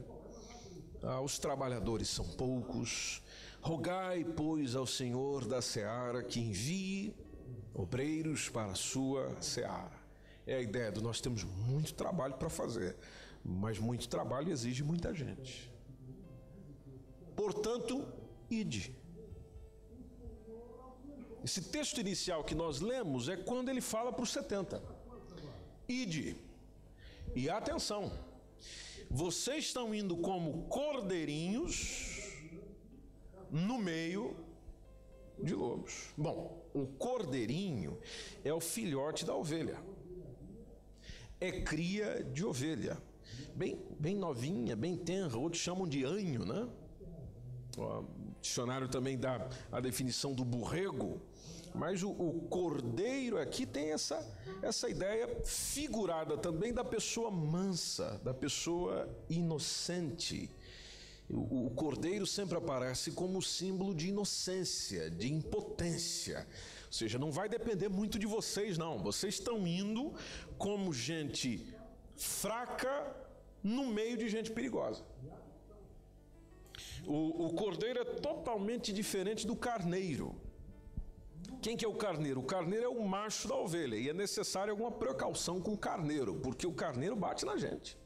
ah, 1.04 1.22
os 1.22 1.38
trabalhadores 1.38 2.10
são 2.10 2.26
poucos, 2.26 3.22
rogai, 3.62 4.24
pois, 4.24 4.76
ao 4.76 4.88
Senhor 4.88 5.46
da 5.46 5.62
seara 5.62 6.24
que 6.24 6.40
envie 6.40 7.14
obreiros 7.74 8.50
para 8.50 8.72
a 8.72 8.76
sua 8.76 9.40
seara. 9.40 10.00
É 10.48 10.56
a 10.56 10.62
ideia 10.62 10.92
do 10.92 11.02
nós 11.02 11.22
temos 11.22 11.44
muito 11.44 11.94
trabalho 11.94 12.34
para 12.34 12.50
fazer, 12.50 12.98
mas 13.44 13.78
muito 13.78 14.10
trabalho 14.10 14.52
exige 14.52 14.84
muita 14.84 15.14
gente. 15.14 15.72
Portanto, 17.36 18.06
ide 18.50 18.99
esse 21.44 21.62
texto 21.62 22.00
inicial 22.00 22.44
que 22.44 22.56
nós 22.56 22.80
lemos 22.82 23.30
é 23.30 23.38
quando 23.38 23.70
ele 23.70 23.82
fala 23.82 24.12
para 24.12 24.24
os 24.24 24.32
70. 24.32 24.82
Ide. 25.88 26.36
E 27.36 27.50
atenção, 27.50 28.12
vocês 29.10 29.66
estão 29.66 29.94
indo 29.94 30.18
como 30.18 30.64
cordeirinhos 30.64 32.20
no 33.50 33.80
meio 33.80 34.36
de 35.42 35.56
lobos. 35.56 36.10
Bom, 36.18 36.64
o 36.74 36.86
cordeirinho 36.86 37.98
é 38.44 38.54
o 38.54 38.60
filhote 38.60 39.26
da 39.26 39.36
ovelha. 39.36 39.82
É 41.40 41.62
cria 41.62 42.24
de 42.24 42.46
ovelha. 42.46 43.02
Bem, 43.56 43.80
bem 44.00 44.16
novinha, 44.16 44.76
bem 44.76 44.98
tenra, 44.98 45.38
outros 45.38 45.62
chamam 45.62 45.88
de 45.88 46.04
anho, 46.04 46.46
né? 46.46 46.68
O 47.78 48.06
dicionário 48.42 48.88
também 48.88 49.18
dá 49.18 49.50
a 49.72 49.80
definição 49.80 50.34
do 50.34 50.44
borrego, 50.44 51.22
mas 51.74 52.04
o, 52.04 52.10
o, 52.10 52.42
cordeiro 52.50 53.38
aqui 53.38 53.66
tem 53.66 53.92
essa, 53.92 54.26
essa 54.62 54.90
ideia 54.90 55.28
figurada 55.44 56.38
também 56.38 56.74
da 56.74 56.84
pessoa 56.84 57.30
mansa, 57.32 58.20
da 58.24 58.34
pessoa 58.34 59.10
inocente. 59.30 60.52
O, 61.30 61.68
o 61.68 61.70
cordeiro 61.72 62.26
sempre 62.26 62.58
aparece 62.58 63.12
como 63.12 63.42
símbolo 63.42 63.94
de 63.94 64.10
inocência, 64.10 65.10
de 65.10 65.32
impotência. 65.32 66.48
Ou 66.88 66.94
seja, 66.94 67.20
não 67.20 67.32
vai 67.32 67.48
depender 67.48 67.88
muito 67.88 68.18
de 68.18 68.26
vocês, 68.26 68.78
não. 68.78 68.98
Vocês 68.98 69.36
estão 69.36 69.66
indo 69.68 70.14
como 70.58 70.92
gente 70.92 71.72
fraca 72.16 73.16
no 73.64 73.86
meio 73.88 74.18
de 74.18 74.28
gente 74.28 74.52
perigosa. 74.52 75.04
O, 77.06 77.46
o 77.46 77.54
cordeiro 77.54 78.00
é 78.00 78.06
totalmente 78.06 78.92
diferente 78.92 79.46
do 79.46 79.56
carneiro. 79.56 80.36
Quem 81.62 81.76
que 81.76 81.84
é 81.84 81.88
o 81.88 81.96
carneiro? 81.96 82.40
O 82.40 82.44
carneiro 82.44 82.86
é 82.86 82.90
o 82.90 83.06
macho 83.06 83.48
da 83.48 83.56
ovelha 83.56 83.96
e 83.96 84.10
é 84.10 84.14
necessário 84.14 84.72
alguma 84.72 84.92
precaução 84.92 85.60
com 85.62 85.74
o 85.74 85.78
carneiro, 85.78 86.36
porque 86.36 86.66
o 86.66 86.74
carneiro 86.74 87.16
bate 87.16 87.46
na 87.46 87.58
gente. 87.58 87.98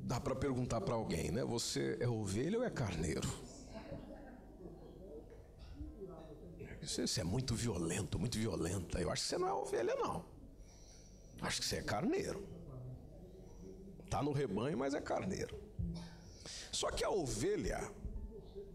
Dá 0.00 0.18
para 0.20 0.34
perguntar 0.34 0.80
para 0.80 0.94
alguém, 0.94 1.30
né? 1.30 1.44
Você 1.44 1.96
é 2.00 2.08
ovelha 2.08 2.58
ou 2.58 2.64
é 2.64 2.70
carneiro? 2.70 3.28
Você 6.82 7.20
é 7.20 7.24
muito 7.24 7.54
violento, 7.54 8.18
muito 8.18 8.38
violenta. 8.38 8.98
Eu 8.98 9.10
acho 9.10 9.22
que 9.22 9.28
você 9.28 9.38
não 9.38 9.48
é 9.48 9.52
ovelha, 9.52 9.94
não. 9.96 10.24
Acho 11.42 11.60
que 11.60 11.66
você 11.66 11.76
é 11.76 11.82
carneiro. 11.82 12.57
Está 14.08 14.22
no 14.22 14.32
rebanho, 14.32 14.78
mas 14.78 14.94
é 14.94 15.02
carneiro. 15.02 15.54
Só 16.72 16.90
que 16.90 17.04
a 17.04 17.10
ovelha, 17.10 17.92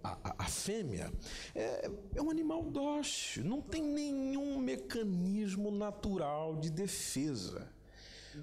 a, 0.03 0.35
a, 0.37 0.45
fêmea, 0.45 1.11
é, 1.55 1.89
é 2.13 2.21
um 2.21 2.29
animal 2.29 2.61
dócil, 2.69 3.43
não 3.43 3.59
tem 3.59 3.81
nenhum 3.81 4.59
mecanismo 4.59 5.71
natural 5.71 6.55
de 6.57 6.69
defesa. 6.69 7.67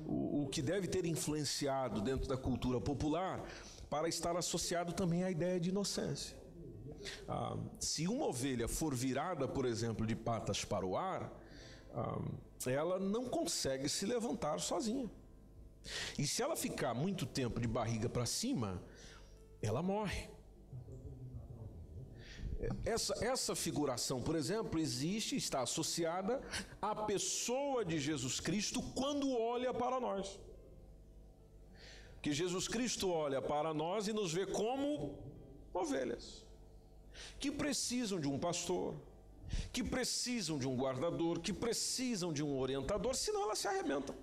O, 0.04 0.42
o 0.42 0.48
que 0.48 0.60
deve 0.60 0.88
ter 0.88 1.04
influenciado 1.04 2.00
dentro 2.00 2.28
da 2.28 2.36
cultura 2.36 2.80
popular 2.80 3.40
para 3.88 4.08
estar 4.08 4.36
associado 4.36 4.92
também 4.92 5.22
à 5.22 5.30
ideia 5.30 5.60
de 5.60 5.68
inocência. 5.68 6.36
Ah, 7.28 7.56
se 7.78 8.08
uma 8.08 8.26
ovelha 8.26 8.66
for 8.66 8.96
virada, 8.96 9.46
por 9.46 9.64
exemplo, 9.64 10.04
de 10.04 10.16
patas 10.16 10.64
para 10.64 10.84
o 10.84 10.96
ar, 10.96 11.32
ah, 11.94 12.20
ela 12.66 12.98
não 12.98 13.26
consegue 13.26 13.88
se 13.88 14.04
levantar 14.04 14.58
sozinha. 14.58 15.08
E 16.18 16.26
se 16.26 16.42
ela 16.42 16.56
ficar 16.56 16.94
muito 16.94 17.26
tempo 17.26 17.60
de 17.60 17.66
barriga 17.66 18.08
para 18.08 18.26
cima, 18.26 18.82
ela 19.62 19.82
morre. 19.82 20.28
Essa, 22.84 23.14
essa 23.24 23.54
figuração, 23.56 24.20
por 24.20 24.36
exemplo, 24.36 24.78
existe, 24.78 25.34
está 25.36 25.62
associada 25.62 26.42
à 26.80 26.94
pessoa 26.94 27.84
de 27.84 27.98
Jesus 27.98 28.38
Cristo 28.38 28.82
quando 28.94 29.30
olha 29.34 29.72
para 29.72 29.98
nós. 29.98 30.38
Que 32.20 32.32
Jesus 32.32 32.68
Cristo 32.68 33.10
olha 33.10 33.40
para 33.40 33.72
nós 33.72 34.08
e 34.08 34.12
nos 34.12 34.32
vê 34.34 34.46
como 34.46 35.18
ovelhas, 35.72 36.44
que 37.38 37.50
precisam 37.50 38.20
de 38.20 38.28
um 38.28 38.38
pastor, 38.38 38.94
que 39.72 39.82
precisam 39.82 40.58
de 40.58 40.68
um 40.68 40.76
guardador, 40.76 41.40
que 41.40 41.52
precisam 41.52 42.30
de 42.30 42.42
um 42.42 42.58
orientador, 42.58 43.14
senão 43.14 43.44
elas 43.44 43.58
se 43.58 43.68
arrebentam. 43.68 44.14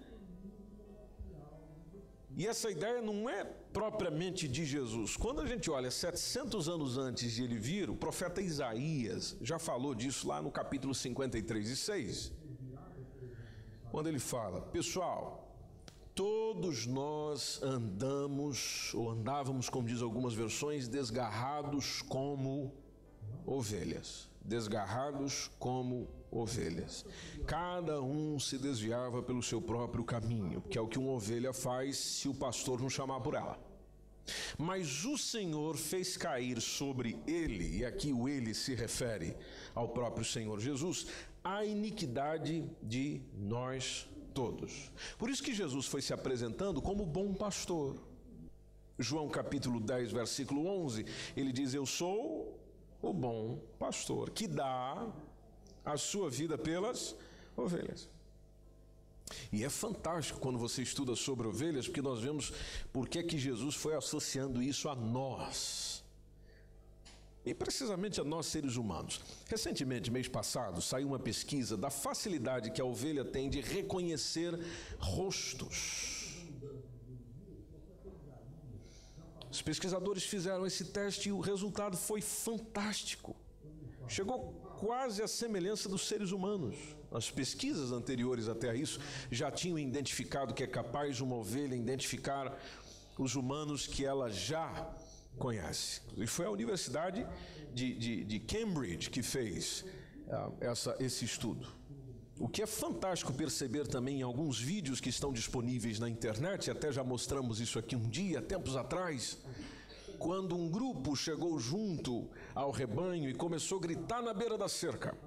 E 2.38 2.46
essa 2.46 2.70
ideia 2.70 3.02
não 3.02 3.28
é 3.28 3.44
propriamente 3.44 4.48
de 4.48 4.64
Jesus. 4.64 5.18
Quando 5.18 5.42
a 5.42 5.48
gente 5.48 5.72
olha 5.72 5.90
700 5.90 6.70
anos 6.70 6.96
antes 6.96 7.34
de 7.34 7.44
ele 7.44 7.58
vir, 7.58 7.90
o 7.90 7.96
profeta 7.96 8.40
Isaías 8.40 9.36
já 9.42 9.58
falou 9.58 9.96
disso 9.96 10.28
lá 10.28 10.40
no 10.40 10.52
capítulo 10.52 10.94
53 10.94 11.68
e 11.68 11.76
6. 11.76 12.32
Quando 13.90 14.06
ele 14.06 14.20
fala: 14.20 14.62
Pessoal, 14.62 15.52
todos 16.14 16.86
nós 16.86 17.60
andamos, 17.64 18.94
ou 18.94 19.10
andávamos, 19.10 19.68
como 19.68 19.88
diz 19.88 20.04
algumas 20.04 20.36
versões, 20.36 20.88
desgarrados 20.88 22.04
como 22.04 22.72
ovelhas. 23.48 24.30
Desgarrados 24.46 25.50
como 25.58 26.08
ovelhas. 26.32 27.06
Cada 27.46 28.02
um 28.02 28.40
se 28.40 28.58
desviava 28.58 29.22
pelo 29.22 29.42
seu 29.42 29.62
próprio 29.62 30.04
caminho, 30.04 30.62
que 30.62 30.78
é 30.78 30.82
o 30.82 30.88
que 30.88 31.00
uma 31.00 31.12
ovelha 31.12 31.54
faz 31.54 31.98
se 31.98 32.28
o 32.28 32.34
pastor 32.34 32.82
não 32.82 32.90
chamar 32.90 33.22
por 33.22 33.34
ela. 33.34 33.60
Mas 34.58 35.06
o 35.06 35.18
Senhor 35.18 35.78
fez 35.78 36.18
cair 36.18 36.62
sobre 36.62 37.18
ele, 37.26 37.78
e 37.78 37.86
aqui 37.86 38.12
o 38.12 38.28
ele 38.28 38.54
se 38.54 38.76
refere 38.76 39.36
ao 39.74 39.90
próprio 39.90 40.26
Senhor 40.26 40.60
Jesus, 40.60 41.08
a 41.44 41.64
iniquidade 41.64 42.70
de 42.84 43.22
nós 43.34 44.08
todos. 44.34 44.92
Por 45.18 45.30
isso 45.30 45.42
que 45.42 45.54
Jesus 45.54 45.86
foi 45.86 46.02
se 46.02 46.14
apresentando 46.14 46.82
como 46.82 47.06
bom 47.06 47.34
pastor. 47.34 47.96
João 49.00 49.30
capítulo 49.30 49.80
10, 49.80 50.12
versículo 50.12 50.68
11, 50.68 51.06
ele 51.36 51.52
diz: 51.52 51.74
Eu 51.74 51.86
sou 51.86 52.60
o 53.02 53.14
bom 53.14 53.60
pastor 53.80 54.32
que 54.32 54.48
dá 54.48 55.08
a 55.94 55.98
sua 55.98 56.30
vida 56.30 56.58
pelas 56.58 57.16
ovelhas. 57.56 58.10
E 59.52 59.64
é 59.64 59.70
fantástico 59.70 60.40
quando 60.40 60.58
você 60.58 60.82
estuda 60.82 61.16
sobre 61.16 61.48
ovelhas, 61.48 61.88
porque 61.88 62.02
nós 62.02 62.22
vemos 62.22 62.54
por 62.94 63.08
que, 63.10 63.24
que 63.24 63.38
Jesus 63.38 63.76
foi 63.76 63.96
associando 63.96 64.62
isso 64.62 64.90
a 64.90 64.96
nós. 64.96 66.04
E 67.46 67.54
precisamente 67.54 68.20
a 68.20 68.26
nós 68.26 68.46
seres 68.48 68.76
humanos. 68.76 69.22
Recentemente, 69.48 70.12
mês 70.12 70.28
passado, 70.28 70.82
saiu 70.82 71.08
uma 71.08 71.20
pesquisa 71.20 71.78
da 71.78 71.90
facilidade 71.90 72.72
que 72.72 72.82
a 72.82 72.86
ovelha 72.86 73.24
tem 73.24 73.50
de 73.50 73.62
reconhecer 73.62 74.54
rostos. 75.00 76.46
Os 79.50 79.62
pesquisadores 79.62 80.24
fizeram 80.24 80.66
esse 80.68 80.86
teste 80.86 81.30
e 81.30 81.32
o 81.32 81.40
resultado 81.40 81.96
foi 81.96 82.22
fantástico. 82.22 83.36
Chegou 84.10 84.67
quase 84.80 85.22
a 85.22 85.28
semelhança 85.28 85.90
dos 85.90 86.08
seres 86.08 86.32
humanos. 86.32 86.76
As 87.12 87.32
pesquisas 87.32 87.92
anteriores 87.92 88.48
até 88.48 88.70
a 88.70 88.76
isso 88.76 89.00
já 89.32 89.50
tinham 89.50 89.80
identificado 89.80 90.54
que 90.54 90.64
é 90.64 90.68
capaz 90.68 91.22
uma 91.22 91.36
ovelha 91.36 91.76
identificar 91.76 92.58
os 93.18 93.36
humanos 93.36 93.88
que 93.88 94.06
ela 94.06 94.30
já 94.30 94.94
conhece. 95.38 96.02
E 96.16 96.28
foi 96.28 96.46
a 96.46 96.52
Universidade 96.52 97.26
de, 97.74 97.94
de, 97.94 98.24
de 98.24 98.40
Cambridge 98.40 99.10
que 99.10 99.24
fez 99.24 99.86
uh, 100.28 100.54
essa, 100.60 100.96
esse 101.00 101.26
estudo. 101.26 101.68
O 102.40 102.48
que 102.48 102.62
é 102.62 102.68
fantástico 102.68 103.34
perceber 103.34 103.88
também 103.88 104.20
em 104.20 104.22
alguns 104.22 104.60
vídeos 104.60 105.02
que 105.02 105.10
estão 105.10 105.34
disponíveis 105.34 105.98
na 105.98 106.08
internet, 106.08 106.70
até 106.70 106.92
já 106.92 107.04
mostramos 107.04 107.60
isso 107.60 107.80
aqui 107.80 107.96
um 107.96 108.08
dia, 108.08 108.42
tempos 108.42 108.76
atrás, 108.76 109.40
quando 110.18 110.56
um 110.56 110.70
grupo 110.70 111.16
chegou 111.16 111.58
junto 111.60 112.30
ao 112.54 112.72
rebanho 112.72 113.30
e 113.30 113.34
começou 113.34 113.78
a 113.78 113.82
gritar 113.82 114.22
na 114.22 114.34
beira 114.34 114.58
da 114.58 114.68
cerca. 114.68 115.18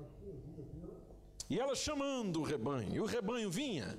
E 1.49 1.59
ela 1.59 1.75
chamando 1.75 2.41
o 2.41 2.45
rebanho, 2.45 2.95
e 2.95 3.01
o 3.01 3.07
rebanho 3.07 3.51
vinha. 3.51 3.99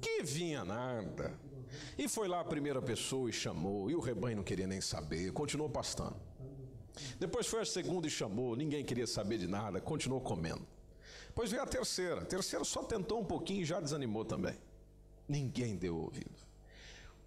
Que 0.00 0.22
vinha 0.22 0.64
nada. 0.64 1.38
E 1.96 2.08
foi 2.08 2.26
lá 2.26 2.40
a 2.40 2.44
primeira 2.44 2.80
pessoa 2.80 3.28
e 3.28 3.32
chamou, 3.32 3.90
e 3.90 3.94
o 3.94 4.00
rebanho 4.00 4.38
não 4.38 4.44
queria 4.44 4.66
nem 4.66 4.80
saber, 4.80 5.32
continuou 5.32 5.68
pastando. 5.68 6.16
Depois 7.18 7.46
foi 7.46 7.60
a 7.60 7.64
segunda 7.64 8.06
e 8.06 8.10
chamou, 8.10 8.56
ninguém 8.56 8.84
queria 8.84 9.06
saber 9.06 9.38
de 9.38 9.46
nada, 9.46 9.80
continuou 9.80 10.20
comendo. 10.20 10.66
Depois 11.26 11.50
veio 11.50 11.62
a 11.62 11.66
terceira, 11.66 12.22
a 12.22 12.24
terceira 12.24 12.64
só 12.64 12.82
tentou 12.82 13.20
um 13.20 13.24
pouquinho 13.24 13.62
e 13.62 13.64
já 13.64 13.80
desanimou 13.80 14.24
também. 14.24 14.58
Ninguém 15.28 15.76
deu 15.76 15.96
ouvido. 15.96 16.34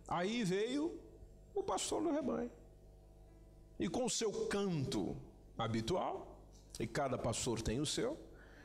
Aí 0.07 0.43
veio 0.43 0.99
o 1.55 1.63
pastor 1.63 2.03
do 2.03 2.11
rebanho 2.11 2.51
e 3.83 3.89
com 3.89 4.05
o 4.05 4.09
seu 4.09 4.31
canto 4.47 5.13
habitual, 5.57 6.39
e 6.79 6.87
cada 6.87 7.17
pastor 7.17 7.61
tem 7.61 7.81
o 7.81 7.85
seu, 7.85 8.17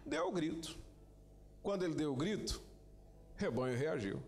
deu 0.07 0.29
o 0.29 0.31
grito. 0.31 0.79
Quando 1.61 1.85
ele 1.85 1.97
deu 1.97 2.13
o 2.13 2.17
grito, 2.17 2.63
rebanho 3.35 3.77
reagiu. 3.77 4.23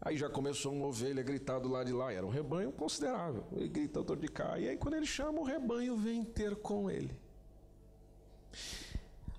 Aí 0.00 0.16
já 0.16 0.28
começou 0.28 0.72
uma 0.72 0.88
ovelha 0.88 1.20
a 1.20 1.22
gritar 1.22 1.60
do 1.60 1.68
lado 1.68 1.86
de 1.86 1.92
lá, 1.92 2.12
era 2.12 2.26
um 2.26 2.28
rebanho 2.28 2.72
considerável. 2.72 3.46
Ele 3.52 3.68
grita 3.68 4.02
todo 4.02 4.20
de 4.20 4.26
cá, 4.26 4.58
e 4.58 4.68
aí 4.68 4.76
quando 4.76 4.94
ele 4.94 5.06
chama, 5.06 5.38
o 5.38 5.44
rebanho 5.44 5.96
vem 5.96 6.24
ter 6.24 6.56
com 6.56 6.90
ele. 6.90 7.16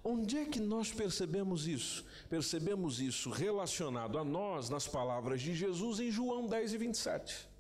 Onde 0.01 0.37
é 0.37 0.45
que 0.45 0.61
nós 0.61 0.93
percebemos 0.93 1.67
isso? 1.67 2.05
Percebemos 2.29 3.01
isso 3.01 3.29
relacionado 3.29 4.17
a 4.17 4.23
nós 4.23 4.69
nas 4.69 4.87
palavras 4.87 5.41
de 5.41 5.53
Jesus 5.53 5.99
em 5.99 6.09
João 6.09 6.47
10 6.47 6.75
e 6.75 6.77
27. 6.77 7.54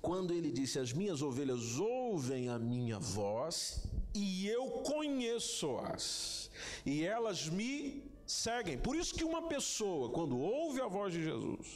Quando 0.00 0.32
ele 0.32 0.50
disse: 0.50 0.78
As 0.78 0.92
minhas 0.92 1.22
ovelhas 1.22 1.78
ouvem 1.78 2.48
a 2.48 2.58
minha 2.58 2.98
voz 2.98 3.84
e 4.14 4.46
eu 4.46 4.66
conheço-as, 4.82 6.50
e 6.84 7.04
elas 7.04 7.48
me 7.48 8.04
seguem. 8.26 8.78
Por 8.78 8.96
isso 8.96 9.14
que 9.14 9.24
uma 9.24 9.42
pessoa, 9.48 10.10
quando 10.10 10.38
ouve 10.38 10.80
a 10.80 10.86
voz 10.86 11.12
de 11.12 11.22
Jesus, 11.22 11.66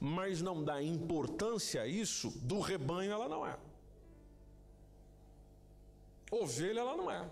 mas 0.00 0.42
não 0.42 0.62
dá 0.62 0.82
importância 0.82 1.82
a 1.82 1.86
isso, 1.86 2.30
do 2.42 2.60
rebanho 2.60 3.12
ela 3.12 3.28
não 3.28 3.46
é. 3.46 3.58
Ovelha 6.30 6.80
ela 6.80 6.96
não 6.96 7.10
é. 7.10 7.28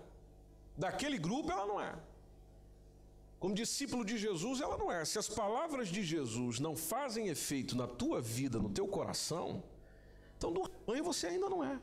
Daquele 0.77 1.17
grupo 1.17 1.51
ela 1.51 1.65
não 1.65 1.79
é. 1.79 1.95
Como 3.45 3.53
discípulo 3.53 4.03
de 4.03 4.17
Jesus, 4.17 4.59
ela 4.59 4.75
não 4.75 4.91
é. 4.91 5.05
Se 5.05 5.19
as 5.19 5.29
palavras 5.29 5.89
de 5.89 6.03
Jesus 6.03 6.59
não 6.59 6.75
fazem 6.75 7.27
efeito 7.27 7.77
na 7.77 7.85
tua 7.85 8.19
vida, 8.19 8.57
no 8.57 8.71
teu 8.71 8.87
coração, 8.87 9.63
então 10.35 10.51
do 10.51 10.63
rebanho 10.63 11.03
você 11.03 11.27
ainda 11.27 11.47
não 11.47 11.63
é. 11.63 11.79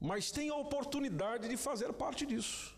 Mas 0.00 0.32
tem 0.32 0.48
a 0.48 0.56
oportunidade 0.56 1.48
de 1.48 1.56
fazer 1.56 1.92
parte 1.92 2.26
disso. 2.26 2.76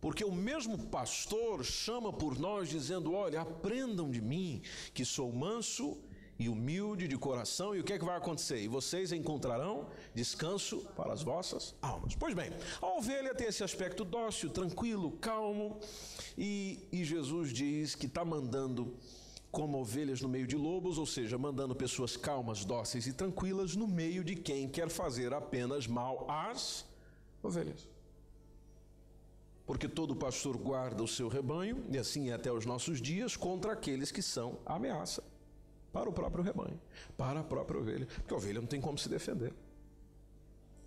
Porque 0.00 0.24
o 0.24 0.32
mesmo 0.32 0.86
pastor 0.86 1.62
chama 1.62 2.10
por 2.10 2.38
nós 2.38 2.70
dizendo: 2.70 3.12
Olha, 3.12 3.42
aprendam 3.42 4.10
de 4.10 4.22
mim, 4.22 4.62
que 4.94 5.04
sou 5.04 5.30
manso 5.30 5.98
e 6.38 6.48
humilde 6.48 7.08
de 7.08 7.16
coração, 7.16 7.74
e 7.74 7.80
o 7.80 7.84
que 7.84 7.94
é 7.94 7.98
que 7.98 8.04
vai 8.04 8.16
acontecer? 8.16 8.60
E 8.60 8.68
vocês 8.68 9.12
encontrarão 9.12 9.86
descanso 10.14 10.80
para 10.94 11.12
as 11.12 11.22
vossas 11.22 11.74
almas. 11.80 12.14
Pois 12.14 12.34
bem, 12.34 12.50
a 12.80 12.86
ovelha 12.98 13.34
tem 13.34 13.46
esse 13.48 13.64
aspecto 13.64 14.04
dócil, 14.04 14.50
tranquilo, 14.50 15.12
calmo, 15.12 15.78
e, 16.36 16.86
e 16.92 17.04
Jesus 17.04 17.52
diz 17.52 17.94
que 17.94 18.06
está 18.06 18.24
mandando 18.24 18.94
como 19.50 19.80
ovelhas 19.80 20.20
no 20.20 20.28
meio 20.28 20.46
de 20.46 20.56
lobos, 20.56 20.98
ou 20.98 21.06
seja, 21.06 21.38
mandando 21.38 21.74
pessoas 21.74 22.16
calmas, 22.16 22.64
dóceis 22.64 23.06
e 23.06 23.12
tranquilas 23.12 23.74
no 23.74 23.88
meio 23.88 24.22
de 24.22 24.36
quem 24.36 24.68
quer 24.68 24.90
fazer 24.90 25.32
apenas 25.32 25.86
mal 25.86 26.26
às 26.28 26.84
ovelhas. 27.42 27.88
porque 29.64 29.88
todo 29.88 30.14
pastor 30.14 30.56
guarda 30.56 31.02
o 31.02 31.08
seu 31.08 31.26
rebanho, 31.26 31.84
e 31.90 31.98
assim 31.98 32.30
é 32.30 32.34
até 32.34 32.52
os 32.52 32.64
nossos 32.64 33.00
dias, 33.00 33.36
contra 33.36 33.72
aqueles 33.72 34.12
que 34.12 34.22
são 34.22 34.58
ameaça 34.64 35.24
para 35.96 36.10
o 36.10 36.12
próprio 36.12 36.44
rebanho, 36.44 36.78
para 37.16 37.40
a 37.40 37.42
própria 37.42 37.80
ovelha, 37.80 38.06
porque 38.06 38.34
a 38.34 38.36
ovelha 38.36 38.60
não 38.60 38.68
tem 38.68 38.82
como 38.82 38.98
se 38.98 39.08
defender. 39.08 39.54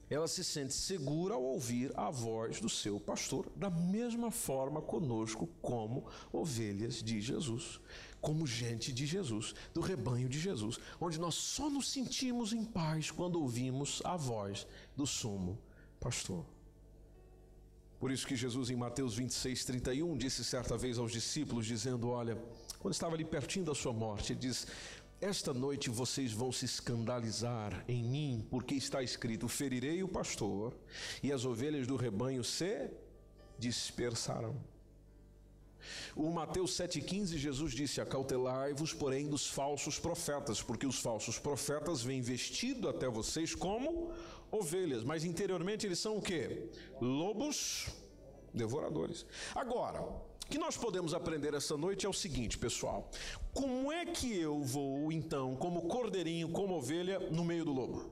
Ela 0.07 0.27
se 0.27 0.43
sente 0.43 0.73
segura 0.73 1.33
ao 1.33 1.41
ouvir 1.43 1.91
a 1.95 2.11
voz 2.11 2.59
do 2.59 2.69
seu 2.69 2.99
pastor, 2.99 3.51
da 3.55 3.71
mesma 3.71 4.29
forma 4.29 4.81
conosco, 4.81 5.47
como 5.63 6.05
ovelhas 6.31 7.01
de 7.01 7.19
Jesus, 7.19 7.79
como 8.21 8.45
gente 8.45 8.91
de 8.91 9.07
Jesus, 9.07 9.55
do 9.73 9.81
rebanho 9.81 10.29
de 10.29 10.39
Jesus, 10.39 10.79
onde 11.01 11.19
nós 11.19 11.33
só 11.33 11.71
nos 11.71 11.89
sentimos 11.89 12.53
em 12.53 12.63
paz 12.63 13.09
quando 13.09 13.41
ouvimos 13.41 14.03
a 14.05 14.15
voz 14.15 14.67
do 14.95 15.07
sumo 15.07 15.57
pastor. 15.99 16.45
Por 17.99 18.11
isso 18.11 18.25
que 18.25 18.35
Jesus, 18.35 18.69
em 18.69 18.75
Mateus 18.75 19.15
26, 19.15 19.65
31, 19.65 20.17
disse 20.17 20.43
certa 20.43 20.77
vez 20.77 20.97
aos 20.97 21.11
discípulos, 21.11 21.65
dizendo: 21.65 22.09
Olha, 22.09 22.41
quando 22.79 22.93
estava 22.93 23.13
ali 23.13 23.25
pertinho 23.25 23.65
da 23.65 23.75
sua 23.75 23.91
morte, 23.91 24.31
ele 24.31 24.39
diz: 24.39 24.65
Esta 25.21 25.53
noite 25.53 25.89
vocês 25.89 26.31
vão 26.31 26.49
se 26.49 26.63
escandalizar 26.63 27.83
em 27.89 28.01
mim, 28.01 28.47
porque 28.49 28.75
está 28.75 29.03
escrito: 29.03 29.49
Ferirei 29.49 30.01
o 30.01 30.07
pastor, 30.07 30.73
e 31.21 31.31
as 31.31 31.43
ovelhas 31.43 31.85
do 31.85 31.97
rebanho 31.97 32.41
se 32.41 32.89
dispersarão. 33.57 34.55
O 36.15 36.29
Mateus 36.31 36.71
7,15, 36.71 37.35
Jesus 37.35 37.73
disse: 37.73 37.99
Acautelai-vos, 37.99 38.93
porém, 38.93 39.27
dos 39.27 39.45
falsos 39.45 39.99
profetas, 39.99 40.61
porque 40.61 40.87
os 40.87 40.99
falsos 40.99 41.37
profetas 41.37 42.01
vêm 42.01 42.21
vestido 42.21 42.87
até 42.87 43.09
vocês 43.09 43.53
como 43.53 44.13
ovelhas, 44.49 45.03
mas 45.03 45.25
interiormente 45.25 45.85
eles 45.85 45.99
são 45.99 46.17
o 46.17 46.21
que? 46.21 46.69
Lobos 47.01 47.87
devoradores. 48.53 49.25
Agora, 49.53 50.01
que 50.49 50.57
nós 50.57 50.75
podemos 50.75 51.13
aprender 51.13 51.53
essa 51.53 51.77
noite 51.77 52.05
é 52.05 52.09
o 52.09 52.13
seguinte, 52.13 52.57
pessoal: 52.57 53.09
como 53.53 53.91
é 53.91 54.05
que 54.05 54.37
eu 54.37 54.61
vou, 54.61 55.11
então, 55.11 55.55
como 55.55 55.83
cordeirinho, 55.83 56.49
como 56.49 56.75
ovelha, 56.75 57.19
no 57.31 57.45
meio 57.45 57.63
do 57.63 57.71
lobo? 57.71 58.11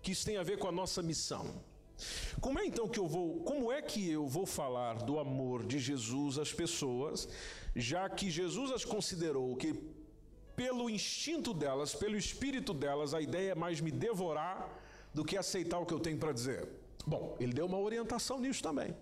Que 0.00 0.12
isso 0.12 0.24
tem 0.24 0.36
a 0.36 0.42
ver 0.42 0.58
com 0.58 0.68
a 0.68 0.72
nossa 0.72 1.02
missão. 1.02 1.62
Como 2.40 2.58
é 2.58 2.66
então 2.66 2.88
que 2.88 2.98
eu 2.98 3.06
vou, 3.06 3.40
como 3.40 3.70
é 3.70 3.80
que 3.80 4.10
eu 4.10 4.26
vou 4.26 4.46
falar 4.46 4.94
do 5.02 5.18
amor 5.18 5.64
de 5.64 5.78
Jesus 5.78 6.38
às 6.38 6.52
pessoas, 6.52 7.28
já 7.76 8.08
que 8.08 8.30
Jesus 8.30 8.72
as 8.72 8.84
considerou 8.84 9.54
que 9.56 9.72
pelo 10.56 10.90
instinto 10.90 11.54
delas, 11.54 11.94
pelo 11.94 12.16
espírito 12.16 12.74
delas, 12.74 13.14
a 13.14 13.20
ideia 13.20 13.52
é 13.52 13.54
mais 13.54 13.80
me 13.80 13.90
devorar 13.90 14.80
do 15.14 15.24
que 15.24 15.36
aceitar 15.36 15.78
o 15.78 15.86
que 15.86 15.94
eu 15.94 16.00
tenho 16.00 16.18
para 16.18 16.32
dizer. 16.32 16.68
Bom, 17.06 17.36
ele 17.40 17.52
deu 17.52 17.66
uma 17.66 17.78
orientação 17.78 18.38
nisso 18.40 18.62
também, 18.62 18.94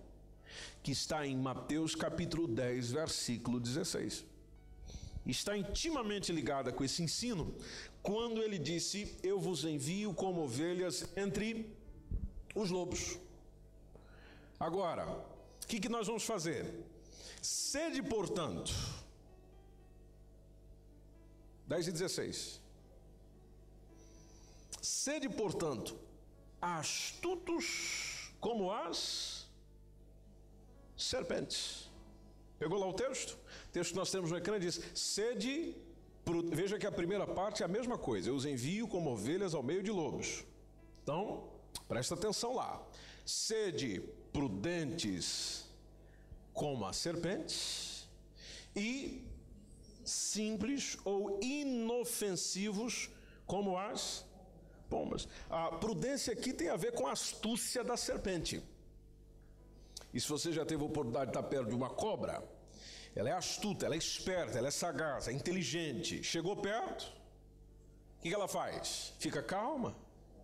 que 0.83 0.91
está 0.91 1.25
em 1.25 1.37
Mateus 1.37 1.95
capítulo 1.95 2.47
10, 2.47 2.91
versículo 2.91 3.59
16. 3.59 4.25
Está 5.25 5.55
intimamente 5.55 6.31
ligada 6.31 6.71
com 6.71 6.83
esse 6.83 7.03
ensino, 7.03 7.55
quando 8.01 8.41
ele 8.41 8.57
disse: 8.57 9.15
Eu 9.21 9.39
vos 9.39 9.63
envio 9.63 10.13
como 10.13 10.41
ovelhas 10.41 11.07
entre 11.15 11.71
os 12.55 12.69
lobos. 12.69 13.17
Agora, 14.59 15.07
o 15.63 15.67
que, 15.67 15.79
que 15.79 15.89
nós 15.89 16.07
vamos 16.07 16.23
fazer? 16.23 16.65
Sede, 17.41 18.01
portanto, 18.03 18.73
10 21.67 21.87
e 21.87 21.91
16. 21.91 22.61
Sede, 24.81 25.29
portanto, 25.29 25.95
astutos 26.61 28.31
como 28.39 28.71
as 28.71 29.40
serpentes. 31.03 31.89
Pegou 32.59 32.79
lá 32.79 32.87
o 32.87 32.93
texto? 32.93 33.31
O 33.31 33.71
texto 33.71 33.91
que 33.91 33.97
nós 33.97 34.11
temos 34.11 34.31
no 34.31 34.37
ecrã 34.37 34.59
diz: 34.59 34.79
Sede, 34.93 35.75
veja 36.51 36.77
que 36.77 36.85
a 36.85 36.91
primeira 36.91 37.25
parte 37.25 37.63
é 37.63 37.65
a 37.65 37.67
mesma 37.67 37.97
coisa. 37.97 38.29
Eu 38.29 38.35
os 38.35 38.45
envio 38.45 38.87
como 38.87 39.11
ovelhas 39.11 39.53
ao 39.53 39.63
meio 39.63 39.81
de 39.81 39.91
lobos. 39.91 40.43
Então, 41.01 41.49
presta 41.87 42.13
atenção 42.13 42.53
lá. 42.53 42.81
Sede 43.25 44.01
prudentes 44.31 45.65
como 46.53 46.85
as 46.85 46.97
serpentes 46.97 48.07
e 48.75 49.23
simples 50.05 50.97
ou 51.03 51.39
inofensivos 51.41 53.09
como 53.45 53.77
as 53.77 54.25
pombas. 54.89 55.27
A 55.49 55.69
prudência 55.69 56.33
aqui 56.33 56.53
tem 56.53 56.69
a 56.69 56.75
ver 56.75 56.93
com 56.93 57.07
a 57.07 57.13
astúcia 57.13 57.83
da 57.83 57.97
serpente. 57.97 58.61
E 60.13 60.19
se 60.19 60.27
você 60.27 60.51
já 60.51 60.65
teve 60.65 60.83
a 60.83 60.85
oportunidade 60.85 61.31
de 61.31 61.37
estar 61.37 61.47
perto 61.47 61.69
de 61.69 61.75
uma 61.75 61.89
cobra, 61.89 62.43
ela 63.15 63.29
é 63.29 63.33
astuta, 63.33 63.85
ela 63.85 63.95
é 63.95 63.97
esperta, 63.97 64.57
ela 64.57 64.67
é 64.67 64.71
sagaz, 64.71 65.27
é 65.27 65.31
inteligente. 65.31 66.23
Chegou 66.23 66.55
perto, 66.57 67.11
o 68.17 68.21
que 68.21 68.33
ela 68.33 68.47
faz? 68.47 69.13
Fica 69.19 69.41
calma, 69.41 69.95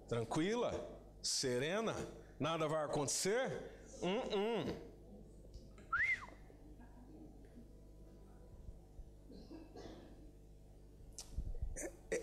tranquila, 0.07 0.73
serena, 1.21 1.95
nada 2.39 2.67
vai 2.67 2.83
acontecer? 2.85 3.71
Hum, 4.01 4.21
hum. 4.33 4.87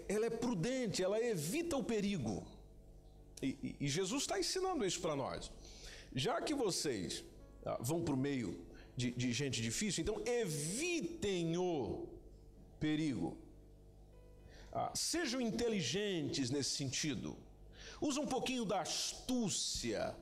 ela 0.09 0.27
é 0.27 0.31
prudente, 0.31 1.03
ela 1.03 1.21
evita 1.21 1.77
o 1.77 1.85
perigo. 1.85 2.47
E, 3.43 3.77
e, 3.81 3.89
Jesus 3.89 4.23
está 4.23 4.39
ensinando 4.39 4.85
isso 4.85 5.01
para 5.01 5.15
nós. 5.15 5.51
Já 6.15 6.41
que 6.41 6.55
vocês 6.55 7.25
vão 7.81 8.03
para 8.03 8.14
o 8.14 8.16
meio 8.16 8.64
de, 8.96 9.11
de 9.11 9.33
gente 9.33 9.61
difícil, 9.61 10.03
então 10.03 10.22
evitem 10.24 11.57
o 11.57 12.09
perigo. 12.79 13.37
Ah, 14.72 14.90
sejam 14.94 15.40
inteligentes 15.40 16.50
nesse 16.50 16.70
sentido. 16.70 17.37
Usa 18.00 18.20
um 18.20 18.27
pouquinho 18.27 18.64
da 18.64 18.81
astúcia 18.81 20.16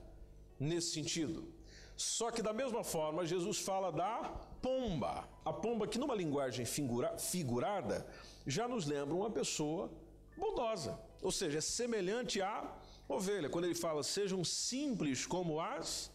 nesse 0.59 0.91
sentido. 0.91 1.51
Só 1.95 2.31
que 2.31 2.41
da 2.41 2.53
mesma 2.53 2.83
forma, 2.83 3.25
Jesus 3.25 3.59
fala 3.59 3.91
da 3.91 4.29
pomba. 4.61 5.27
A 5.43 5.51
pomba 5.51 5.87
que 5.87 5.99
numa 5.99 6.15
linguagem 6.15 6.65
figura, 6.65 7.17
figurada 7.17 8.05
já 8.45 8.67
nos 8.67 8.85
lembra 8.85 9.13
uma 9.13 9.29
pessoa 9.29 9.91
bondosa, 10.37 10.99
ou 11.21 11.31
seja, 11.31 11.59
é 11.59 11.61
semelhante 11.61 12.41
à 12.41 12.75
ovelha. 13.07 13.49
Quando 13.49 13.65
ele 13.65 13.75
fala, 13.75 14.03
sejam 14.03 14.43
simples 14.43 15.25
como 15.25 15.59
as 15.59 16.11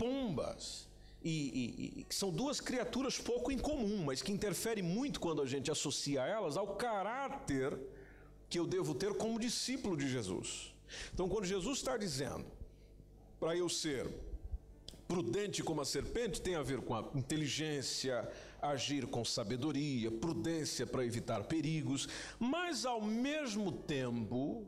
pombas. 0.00 0.88
E, 1.22 1.30
e, 1.30 2.06
e, 2.10 2.14
são 2.14 2.30
duas 2.30 2.60
criaturas 2.62 3.18
pouco 3.18 3.52
incomum, 3.52 4.04
mas 4.04 4.22
que 4.22 4.32
interferem 4.32 4.82
muito 4.82 5.20
quando 5.20 5.42
a 5.42 5.46
gente 5.46 5.70
associa 5.70 6.22
elas 6.22 6.56
ao 6.56 6.76
caráter 6.76 7.78
que 8.48 8.58
eu 8.58 8.66
devo 8.66 8.94
ter 8.94 9.12
como 9.14 9.38
discípulo 9.38 9.94
de 9.98 10.08
Jesus. 10.08 10.74
Então, 11.12 11.28
quando 11.28 11.44
Jesus 11.44 11.78
está 11.78 11.98
dizendo 11.98 12.46
para 13.38 13.54
eu 13.54 13.68
ser 13.68 14.10
prudente 15.06 15.62
como 15.62 15.82
a 15.82 15.84
serpente, 15.84 16.40
tem 16.40 16.54
a 16.54 16.62
ver 16.62 16.80
com 16.80 16.94
a 16.94 17.04
inteligência, 17.14 18.26
agir 18.62 19.06
com 19.06 19.24
sabedoria, 19.24 20.10
prudência 20.10 20.86
para 20.86 21.04
evitar 21.04 21.44
perigos, 21.44 22.08
mas 22.38 22.86
ao 22.86 23.02
mesmo 23.02 23.70
tempo, 23.72 24.64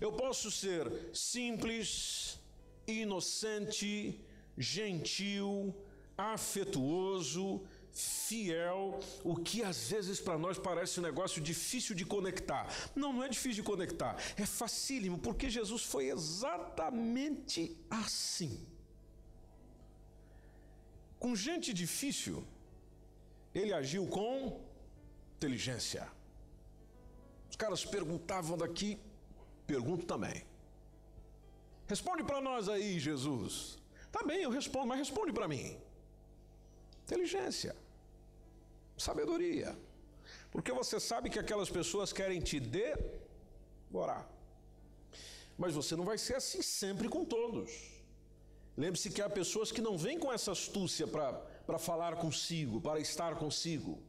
eu 0.00 0.12
posso 0.12 0.50
ser 0.50 0.90
simples, 1.12 2.40
inocente, 2.86 4.20
gentil, 4.56 5.74
afetuoso, 6.16 7.62
fiel, 7.92 8.98
o 9.22 9.36
que 9.36 9.62
às 9.62 9.90
vezes 9.90 10.18
para 10.20 10.38
nós 10.38 10.58
parece 10.58 10.98
um 10.98 11.02
negócio 11.02 11.40
difícil 11.42 11.94
de 11.94 12.04
conectar. 12.04 12.66
Não, 12.94 13.12
não 13.12 13.22
é 13.22 13.28
difícil 13.28 13.62
de 13.62 13.62
conectar, 13.62 14.16
é 14.36 14.46
facílimo, 14.46 15.18
porque 15.18 15.50
Jesus 15.50 15.82
foi 15.82 16.08
exatamente 16.08 17.76
assim. 17.90 18.66
Com 21.18 21.36
gente 21.36 21.72
difícil, 21.72 22.44
ele 23.54 23.72
agiu 23.72 24.06
com 24.06 24.60
inteligência. 25.36 26.08
Os 27.50 27.56
caras 27.56 27.84
perguntavam 27.84 28.56
daqui, 28.56 28.98
pergunto 29.66 30.06
também. 30.06 30.42
Responde 31.92 32.22
para 32.24 32.40
nós 32.40 32.70
aí, 32.74 32.98
Jesus. 32.98 33.76
Tá 34.10 34.20
bem, 34.28 34.40
eu 34.42 34.50
respondo, 34.58 34.86
mas 34.86 34.98
responde 34.98 35.30
para 35.38 35.46
mim. 35.46 35.76
Inteligência, 37.04 37.76
sabedoria. 38.96 39.76
Porque 40.50 40.72
você 40.72 40.98
sabe 40.98 41.28
que 41.28 41.38
aquelas 41.38 41.68
pessoas 41.68 42.10
querem 42.10 42.40
te 42.40 42.58
devorar. 42.58 44.26
Mas 45.58 45.74
você 45.74 45.94
não 45.94 46.06
vai 46.10 46.16
ser 46.16 46.36
assim 46.36 46.62
sempre 46.62 47.10
com 47.10 47.26
todos. 47.26 47.70
Lembre-se 48.74 49.10
que 49.10 49.20
há 49.20 49.28
pessoas 49.28 49.70
que 49.70 49.82
não 49.82 49.98
vêm 49.98 50.18
com 50.18 50.32
essa 50.32 50.52
astúcia 50.52 51.06
para 51.06 51.78
falar 51.78 52.16
consigo, 52.16 52.80
para 52.80 53.00
estar 53.00 53.34
consigo. 53.36 54.02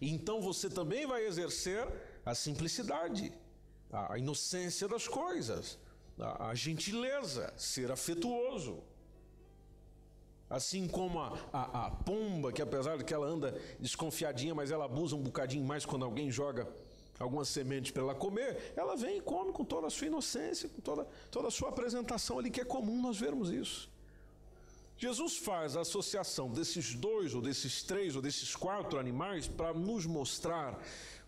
Então 0.00 0.40
você 0.40 0.68
também 0.68 1.06
vai 1.06 1.24
exercer 1.24 1.86
a 2.26 2.34
simplicidade, 2.34 3.32
a 3.92 4.18
inocência 4.18 4.88
das 4.88 5.06
coisas, 5.06 5.78
a 6.18 6.54
gentileza, 6.54 7.52
ser 7.56 7.90
afetuoso. 7.90 8.82
Assim 10.50 10.88
como 10.88 11.18
a, 11.20 11.38
a, 11.52 11.86
a, 11.86 11.90
pomba, 11.90 12.50
que 12.50 12.62
apesar 12.62 12.96
de 12.96 13.04
que 13.04 13.12
ela 13.12 13.26
anda 13.26 13.60
desconfiadinha, 13.78 14.54
mas 14.54 14.70
ela 14.70 14.86
abusa 14.86 15.14
um 15.14 15.22
bocadinho 15.22 15.64
mais 15.64 15.84
quando 15.84 16.04
alguém 16.04 16.30
joga 16.30 16.66
alguma 17.18 17.44
semente 17.44 17.92
para 17.92 18.02
ela 18.02 18.14
comer, 18.14 18.72
ela 18.76 18.96
vem 18.96 19.18
e 19.18 19.20
come 19.20 19.52
com 19.52 19.64
toda 19.64 19.88
a 19.88 19.90
sua 19.90 20.06
inocência, 20.06 20.68
com 20.68 20.80
toda, 20.80 21.06
toda 21.30 21.48
a 21.48 21.50
sua 21.50 21.68
apresentação 21.68 22.38
ali, 22.38 22.50
que 22.50 22.60
é 22.60 22.64
comum 22.64 23.02
nós 23.02 23.18
vermos 23.18 23.50
isso. 23.50 23.90
Jesus 24.96 25.36
faz 25.36 25.76
a 25.76 25.82
associação 25.82 26.48
desses 26.50 26.94
dois, 26.94 27.34
ou 27.34 27.40
desses 27.40 27.82
três, 27.82 28.16
ou 28.16 28.22
desses 28.22 28.56
quatro 28.56 28.98
animais 28.98 29.46
para 29.46 29.72
nos 29.72 30.06
mostrar 30.06 30.80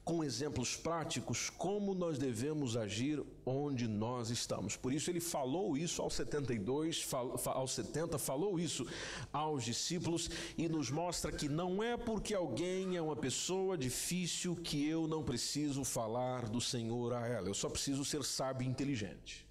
com 0.04 0.24
exemplos 0.24 0.76
práticos 0.76 1.50
como 1.50 1.94
nós 1.94 2.18
devemos 2.18 2.76
agir 2.76 3.22
onde 3.44 3.86
nós 3.86 4.30
estamos. 4.30 4.76
Por 4.76 4.92
isso 4.92 5.10
ele 5.10 5.20
falou 5.20 5.76
isso 5.76 6.02
aos 6.02 6.14
72, 6.14 7.06
aos 7.46 7.72
70, 7.72 8.18
falou 8.18 8.58
isso 8.58 8.86
aos 9.32 9.64
discípulos 9.64 10.30
e 10.56 10.68
nos 10.68 10.90
mostra 10.90 11.30
que 11.30 11.48
não 11.48 11.82
é 11.82 11.96
porque 11.96 12.34
alguém 12.34 12.96
é 12.96 13.02
uma 13.02 13.16
pessoa 13.16 13.76
difícil 13.76 14.56
que 14.56 14.86
eu 14.86 15.06
não 15.06 15.22
preciso 15.22 15.84
falar 15.84 16.48
do 16.48 16.60
Senhor 16.60 17.12
a 17.12 17.26
ela. 17.26 17.48
Eu 17.48 17.54
só 17.54 17.68
preciso 17.68 18.04
ser 18.04 18.24
sábio 18.24 18.66
e 18.66 18.70
inteligente. 18.70 19.49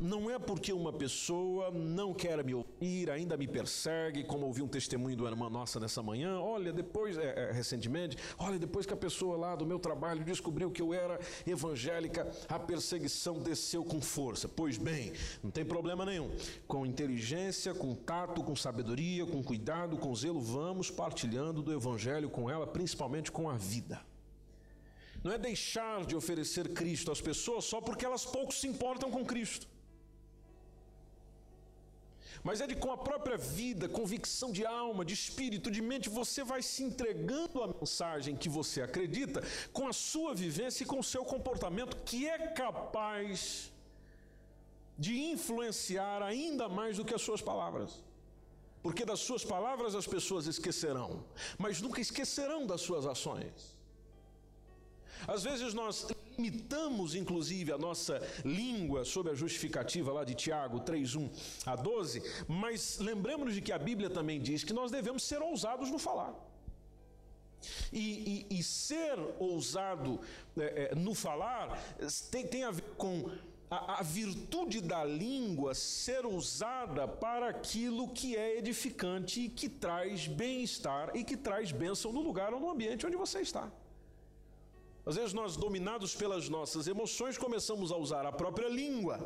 Não 0.00 0.30
é 0.30 0.38
porque 0.38 0.72
uma 0.72 0.90
pessoa 0.90 1.70
não 1.70 2.14
quer 2.14 2.42
me 2.42 2.54
ouvir, 2.54 3.10
ainda 3.10 3.36
me 3.36 3.46
persegue, 3.46 4.24
como 4.24 4.46
ouvi 4.46 4.62
um 4.62 4.66
testemunho 4.66 5.14
do 5.14 5.26
irmã 5.26 5.50
nossa 5.50 5.78
nessa 5.78 6.02
manhã. 6.02 6.40
Olha, 6.40 6.72
depois, 6.72 7.18
é, 7.18 7.50
é, 7.50 7.52
recentemente, 7.52 8.16
olha, 8.38 8.58
depois 8.58 8.86
que 8.86 8.94
a 8.94 8.96
pessoa 8.96 9.36
lá 9.36 9.54
do 9.54 9.66
meu 9.66 9.78
trabalho 9.78 10.24
descobriu 10.24 10.70
que 10.70 10.80
eu 10.80 10.94
era 10.94 11.20
evangélica, 11.46 12.26
a 12.48 12.58
perseguição 12.58 13.40
desceu 13.40 13.84
com 13.84 14.00
força. 14.00 14.48
Pois 14.48 14.78
bem, 14.78 15.12
não 15.42 15.50
tem 15.50 15.66
problema 15.66 16.06
nenhum. 16.06 16.30
Com 16.66 16.86
inteligência, 16.86 17.74
com 17.74 17.94
tato, 17.94 18.42
com 18.42 18.56
sabedoria, 18.56 19.26
com 19.26 19.42
cuidado, 19.42 19.98
com 19.98 20.14
zelo, 20.14 20.40
vamos 20.40 20.90
partilhando 20.90 21.60
do 21.60 21.74
evangelho 21.74 22.30
com 22.30 22.48
ela, 22.48 22.66
principalmente 22.66 23.30
com 23.30 23.50
a 23.50 23.58
vida. 23.58 24.00
Não 25.22 25.30
é 25.30 25.36
deixar 25.36 26.06
de 26.06 26.16
oferecer 26.16 26.72
Cristo 26.72 27.12
às 27.12 27.20
pessoas 27.20 27.66
só 27.66 27.82
porque 27.82 28.06
elas 28.06 28.24
pouco 28.24 28.54
se 28.54 28.66
importam 28.66 29.10
com 29.10 29.26
Cristo 29.26 29.68
mas 32.42 32.60
é 32.60 32.66
de 32.66 32.74
com 32.74 32.90
a 32.92 32.96
própria 32.96 33.36
vida, 33.36 33.88
convicção 33.88 34.50
de 34.52 34.64
alma, 34.64 35.04
de 35.04 35.14
espírito, 35.14 35.70
de 35.70 35.82
mente, 35.82 36.08
você 36.08 36.42
vai 36.42 36.62
se 36.62 36.82
entregando 36.82 37.62
à 37.62 37.66
mensagem 37.68 38.36
que 38.36 38.48
você 38.48 38.82
acredita, 38.82 39.42
com 39.72 39.86
a 39.88 39.92
sua 39.92 40.34
vivência 40.34 40.82
e 40.84 40.86
com 40.86 40.98
o 40.98 41.04
seu 41.04 41.24
comportamento, 41.24 41.96
que 42.04 42.28
é 42.28 42.38
capaz 42.48 43.70
de 44.98 45.18
influenciar 45.18 46.22
ainda 46.22 46.68
mais 46.68 46.96
do 46.98 47.04
que 47.04 47.14
as 47.14 47.22
suas 47.22 47.40
palavras. 47.40 48.02
Porque 48.82 49.04
das 49.04 49.20
suas 49.20 49.44
palavras 49.44 49.94
as 49.94 50.06
pessoas 50.06 50.46
esquecerão, 50.46 51.24
mas 51.58 51.80
nunca 51.80 52.00
esquecerão 52.00 52.66
das 52.66 52.80
suas 52.80 53.06
ações. 53.06 53.78
Às 55.28 55.42
vezes 55.42 55.74
nós 55.74 56.06
limitamos, 56.40 57.14
inclusive, 57.14 57.72
a 57.72 57.78
nossa 57.78 58.20
língua 58.44 59.04
sobre 59.04 59.32
a 59.32 59.34
justificativa 59.34 60.10
lá 60.12 60.24
de 60.24 60.34
Tiago 60.34 60.80
3:1 60.80 61.30
a 61.66 61.76
12, 61.76 62.22
mas 62.48 62.98
lembremos 62.98 63.54
de 63.54 63.60
que 63.60 63.72
a 63.72 63.78
Bíblia 63.78 64.08
também 64.08 64.40
diz 64.40 64.64
que 64.64 64.72
nós 64.72 64.90
devemos 64.90 65.22
ser 65.22 65.42
ousados 65.42 65.90
no 65.90 65.98
falar. 65.98 66.34
E, 67.92 68.46
e, 68.50 68.58
e 68.58 68.62
ser 68.62 69.18
ousado 69.38 70.18
é, 70.56 70.92
é, 70.92 70.94
no 70.94 71.14
falar 71.14 71.78
tem, 72.30 72.46
tem 72.46 72.64
a 72.64 72.70
ver 72.70 72.94
com 72.96 73.30
a, 73.70 73.98
a, 73.98 74.02
virtude 74.02 74.80
da 74.80 75.04
língua 75.04 75.74
ser 75.74 76.24
usada 76.24 77.06
para 77.06 77.50
aquilo 77.50 78.08
que 78.08 78.34
é 78.34 78.56
edificante 78.56 79.42
e 79.42 79.48
que 79.50 79.68
traz 79.68 80.26
bem-estar 80.26 81.14
e 81.14 81.22
que 81.22 81.36
traz 81.36 81.70
bênção 81.70 82.10
no 82.14 82.22
lugar 82.22 82.54
ou 82.54 82.60
no 82.60 82.70
ambiente 82.70 83.06
onde 83.06 83.16
você 83.16 83.42
está. 83.42 83.70
Às 85.04 85.16
vezes 85.16 85.32
nós, 85.32 85.56
dominados 85.56 86.14
pelas 86.14 86.48
nossas 86.48 86.86
emoções, 86.86 87.38
começamos 87.38 87.90
a 87.90 87.96
usar 87.96 88.26
a 88.26 88.32
própria 88.32 88.68
língua 88.68 89.18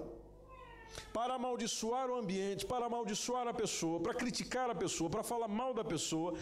para 1.13 1.35
amaldiçoar 1.35 2.11
o 2.11 2.17
ambiente, 2.17 2.67
para 2.67 2.87
amaldiçoar 2.87 3.47
a 3.47 3.55
pessoa, 3.55 4.01
para 4.01 4.15
criticar 4.15 4.71
a 4.71 4.75
pessoa, 4.75 5.09
para 5.11 5.23
falar 5.23 5.49
mal 5.49 5.73
da 5.73 5.85
pessoa, 5.85 6.35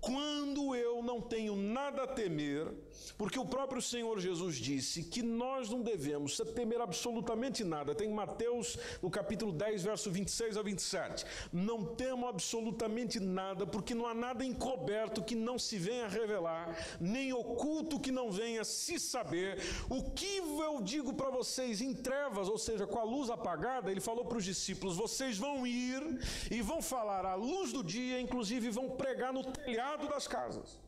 quando 0.00 0.74
eu 0.74 1.02
não 1.02 1.20
tenho 1.20 1.56
nada 1.56 2.02
a 2.02 2.06
temer, 2.06 2.72
porque 3.16 3.38
o 3.38 3.44
próprio 3.44 3.80
Senhor 3.80 4.18
Jesus 4.18 4.56
disse 4.56 5.02
que 5.02 5.22
nós 5.22 5.70
não 5.70 5.80
devemos 5.80 6.36
temer 6.54 6.80
absolutamente 6.80 7.64
nada. 7.64 7.94
Tem 7.94 8.08
Mateus 8.08 8.78
no 9.02 9.10
capítulo 9.10 9.52
10, 9.52 9.84
verso 9.84 10.10
26 10.10 10.56
a 10.56 10.62
27. 10.62 11.24
Não 11.52 11.84
temo 11.84 12.26
absolutamente 12.26 13.20
nada, 13.20 13.66
porque 13.66 13.94
não 13.94 14.06
há 14.06 14.14
nada 14.14 14.44
encoberto 14.44 15.22
que 15.22 15.34
não 15.34 15.58
se 15.58 15.78
venha 15.78 16.08
revelar, 16.08 16.76
nem 17.00 17.32
oculto 17.32 18.00
que 18.00 18.10
não 18.10 18.30
venha 18.30 18.64
se 18.64 18.98
saber. 18.98 19.58
O 19.88 20.10
que 20.10 20.38
eu 20.38 20.80
digo 20.80 21.14
para 21.14 21.30
vocês 21.30 21.80
em 21.80 21.94
trevas, 21.94 22.48
ou 22.48 22.58
seja, 22.58 22.86
com 22.86 22.98
a 22.98 23.04
luz 23.04 23.30
apagada, 23.30 23.92
ele 23.96 24.00
falou 24.00 24.24
para 24.24 24.38
os 24.38 24.44
discípulos: 24.44 24.96
vocês 24.96 25.38
vão 25.38 25.66
ir 25.66 26.02
e 26.50 26.60
vão 26.60 26.82
falar 26.82 27.24
à 27.24 27.34
luz 27.34 27.72
do 27.72 27.82
dia, 27.82 28.20
inclusive 28.20 28.70
vão 28.70 28.90
pregar 28.90 29.32
no 29.32 29.42
telhado 29.42 30.08
das 30.08 30.28
casas. 30.28 30.78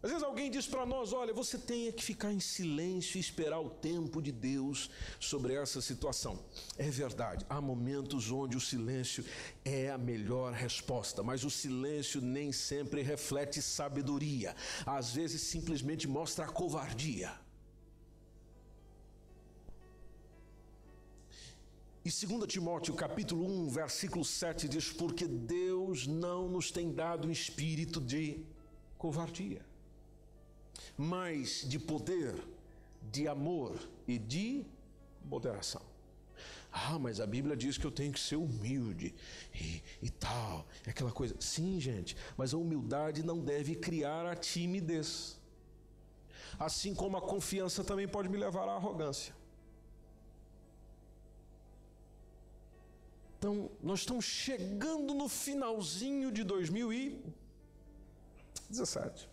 Às 0.00 0.10
vezes 0.10 0.24
alguém 0.24 0.50
diz 0.50 0.66
para 0.66 0.84
nós: 0.84 1.12
olha, 1.12 1.32
você 1.32 1.56
tem 1.56 1.92
que 1.92 2.02
ficar 2.02 2.32
em 2.32 2.40
silêncio 2.40 3.16
e 3.18 3.20
esperar 3.20 3.60
o 3.60 3.70
tempo 3.70 4.20
de 4.20 4.32
Deus 4.32 4.90
sobre 5.20 5.54
essa 5.54 5.80
situação. 5.80 6.38
É 6.76 6.90
verdade, 6.90 7.46
há 7.48 7.60
momentos 7.60 8.30
onde 8.30 8.56
o 8.56 8.60
silêncio 8.60 9.24
é 9.64 9.90
a 9.90 9.98
melhor 9.98 10.52
resposta, 10.52 11.22
mas 11.22 11.44
o 11.44 11.50
silêncio 11.50 12.20
nem 12.20 12.50
sempre 12.52 13.02
reflete 13.02 13.62
sabedoria, 13.62 14.56
às 14.84 15.12
vezes 15.12 15.40
simplesmente 15.42 16.08
mostra 16.08 16.44
a 16.46 16.48
covardia. 16.48 17.47
E 22.08 22.26
2 22.26 22.46
Timóteo 22.46 22.94
capítulo 22.94 23.44
1, 23.44 23.68
versículo 23.68 24.24
7 24.24 24.66
diz: 24.66 24.90
Porque 24.90 25.26
Deus 25.26 26.06
não 26.06 26.48
nos 26.48 26.70
tem 26.70 26.90
dado 26.90 27.28
um 27.28 27.30
espírito 27.30 28.00
de 28.00 28.46
covardia, 28.96 29.60
mas 30.96 31.66
de 31.68 31.78
poder, 31.78 32.34
de 33.12 33.28
amor 33.28 33.78
e 34.06 34.18
de 34.18 34.64
moderação. 35.22 35.82
Ah, 36.72 36.98
mas 36.98 37.20
a 37.20 37.26
Bíblia 37.26 37.54
diz 37.54 37.76
que 37.76 37.84
eu 37.84 37.90
tenho 37.90 38.14
que 38.14 38.20
ser 38.20 38.36
humilde 38.36 39.14
e, 39.54 39.82
e 40.00 40.08
tal, 40.08 40.66
é 40.86 40.90
aquela 40.90 41.12
coisa. 41.12 41.36
Sim, 41.38 41.78
gente, 41.78 42.16
mas 42.38 42.54
a 42.54 42.56
humildade 42.56 43.22
não 43.22 43.38
deve 43.38 43.74
criar 43.74 44.24
a 44.24 44.34
timidez. 44.34 45.38
Assim 46.58 46.94
como 46.94 47.18
a 47.18 47.20
confiança 47.20 47.84
também 47.84 48.08
pode 48.08 48.30
me 48.30 48.38
levar 48.38 48.66
à 48.66 48.76
arrogância. 48.76 49.36
Então, 53.38 53.70
nós 53.80 54.00
estamos 54.00 54.24
chegando 54.24 55.14
no 55.14 55.28
finalzinho 55.28 56.32
de 56.32 56.42
2017. 56.42 59.28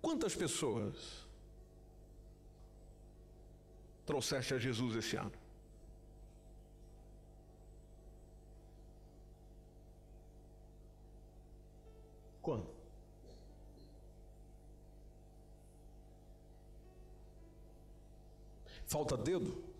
Quantas 0.00 0.36
pessoas 0.36 1.26
trouxeste 4.06 4.54
a 4.54 4.58
Jesus 4.58 4.94
esse 4.94 5.16
ano? 5.16 5.32
Quando? 12.40 12.72
Falta 18.86 19.16
dedo? 19.16 19.73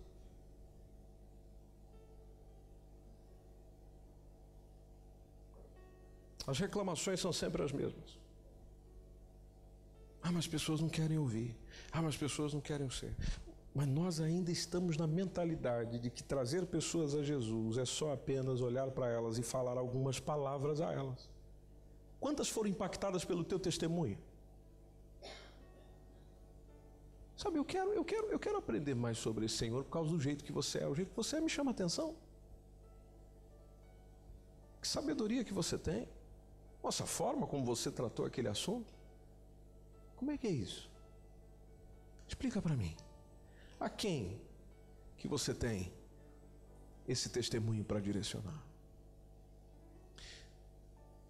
As 6.47 6.59
reclamações 6.59 7.19
são 7.19 7.33
sempre 7.33 7.63
as 7.63 7.71
mesmas. 7.71 8.19
Ah, 10.21 10.31
mas 10.31 10.39
as 10.39 10.47
pessoas 10.47 10.81
não 10.81 10.89
querem 10.89 11.17
ouvir. 11.17 11.55
Ah, 11.91 12.01
mas 12.01 12.15
as 12.15 12.17
pessoas 12.17 12.53
não 12.53 12.61
querem 12.61 12.89
ser. 12.89 13.15
Mas 13.73 13.87
nós 13.87 14.19
ainda 14.19 14.51
estamos 14.51 14.97
na 14.97 15.05
mentalidade 15.05 15.99
de 15.99 16.09
que 16.09 16.23
trazer 16.23 16.65
pessoas 16.65 17.13
a 17.13 17.21
Jesus 17.21 17.77
é 17.77 17.85
só 17.85 18.13
apenas 18.13 18.61
olhar 18.61 18.89
para 18.91 19.07
elas 19.07 19.37
e 19.37 19.43
falar 19.43 19.77
algumas 19.77 20.19
palavras 20.19 20.81
a 20.81 20.91
elas. 20.91 21.29
Quantas 22.19 22.49
foram 22.49 22.69
impactadas 22.69 23.25
pelo 23.25 23.43
teu 23.43 23.59
testemunho? 23.59 24.17
Sabe, 27.37 27.59
eu 27.59 27.65
quero, 27.65 27.91
eu 27.91 28.05
quero, 28.05 28.27
eu 28.27 28.39
quero 28.39 28.57
aprender 28.57 28.95
mais 28.95 29.17
sobre 29.17 29.45
esse 29.45 29.57
Senhor 29.57 29.83
por 29.83 29.91
causa 29.91 30.09
do 30.09 30.19
jeito 30.19 30.43
que 30.43 30.51
você 30.51 30.79
é. 30.79 30.87
O 30.87 30.95
jeito 30.95 31.09
que 31.09 31.17
você 31.17 31.35
é 31.35 31.41
me 31.41 31.49
chama 31.49 31.71
atenção. 31.71 32.15
Que 34.81 34.87
sabedoria 34.87 35.43
que 35.43 35.53
você 35.53 35.77
tem. 35.77 36.07
Nossa, 36.85 37.03
a 37.03 37.07
forma 37.07 37.47
como 37.47 37.65
você 37.65 37.91
tratou 37.91 38.27
aquele 38.27 38.47
assunto? 38.47 38.93
Como 40.15 40.29
é 40.29 40.37
que 40.37 40.45
é 40.45 40.51
isso? 40.51 40.87
Explica 42.27 42.61
para 42.61 42.75
mim. 42.75 42.95
A 43.79 43.89
quem 43.89 44.39
que 45.17 45.27
você 45.27 45.51
tem 45.51 45.91
esse 47.07 47.27
testemunho 47.29 47.83
para 47.83 47.99
direcionar. 47.99 48.63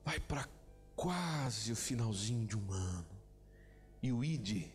Vai 0.03 0.19
para 0.19 0.45
quase 0.93 1.71
o 1.71 1.75
finalzinho 1.75 2.45
de 2.45 2.57
um 2.57 2.73
ano. 2.73 3.15
E 4.03 4.11
o 4.11 4.25
ID 4.25 4.67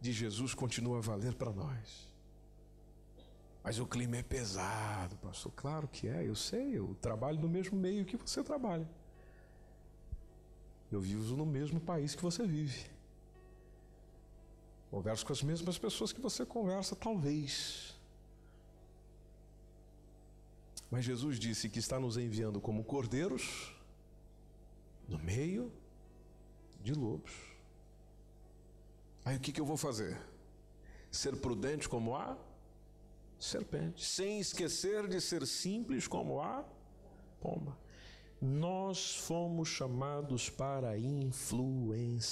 de 0.00 0.12
Jesus 0.12 0.52
continua 0.52 0.98
a 0.98 1.00
valer 1.00 1.34
para 1.36 1.52
nós. 1.52 2.08
Mas 3.66 3.80
o 3.80 3.84
clima 3.84 4.16
é 4.16 4.22
pesado, 4.22 5.16
pastor. 5.16 5.50
Claro 5.56 5.88
que 5.88 6.06
é, 6.06 6.24
eu 6.24 6.36
sei, 6.36 6.78
eu 6.78 6.94
trabalho 7.00 7.40
no 7.40 7.48
mesmo 7.48 7.76
meio 7.76 8.04
que 8.04 8.16
você 8.16 8.40
trabalha. 8.40 8.88
Eu 10.88 11.00
vivo 11.00 11.36
no 11.36 11.44
mesmo 11.44 11.80
país 11.80 12.14
que 12.14 12.22
você 12.22 12.46
vive. 12.46 12.88
Converso 14.88 15.26
com 15.26 15.32
as 15.32 15.42
mesmas 15.42 15.76
pessoas 15.78 16.12
que 16.12 16.20
você 16.20 16.46
conversa, 16.46 16.94
talvez. 16.94 17.98
Mas 20.88 21.04
Jesus 21.04 21.36
disse 21.36 21.68
que 21.68 21.80
está 21.80 21.98
nos 21.98 22.16
enviando 22.16 22.60
como 22.60 22.84
cordeiros 22.84 23.74
no 25.08 25.18
meio 25.18 25.72
de 26.84 26.94
lobos. 26.94 27.32
Aí 29.24 29.36
o 29.36 29.40
que, 29.40 29.50
que 29.50 29.60
eu 29.60 29.66
vou 29.66 29.76
fazer? 29.76 30.16
Ser 31.10 31.34
prudente 31.40 31.88
como 31.88 32.14
a 32.14 32.38
serpente, 33.38 34.04
sem 34.04 34.40
esquecer 34.40 35.06
de 35.08 35.20
ser 35.20 35.46
simples 35.46 36.08
como 36.08 36.40
a 36.40 36.64
pomba. 37.40 37.76
Nós 38.40 39.16
fomos 39.16 39.68
chamados 39.68 40.50
para 40.50 40.98
influenciar. 40.98 42.26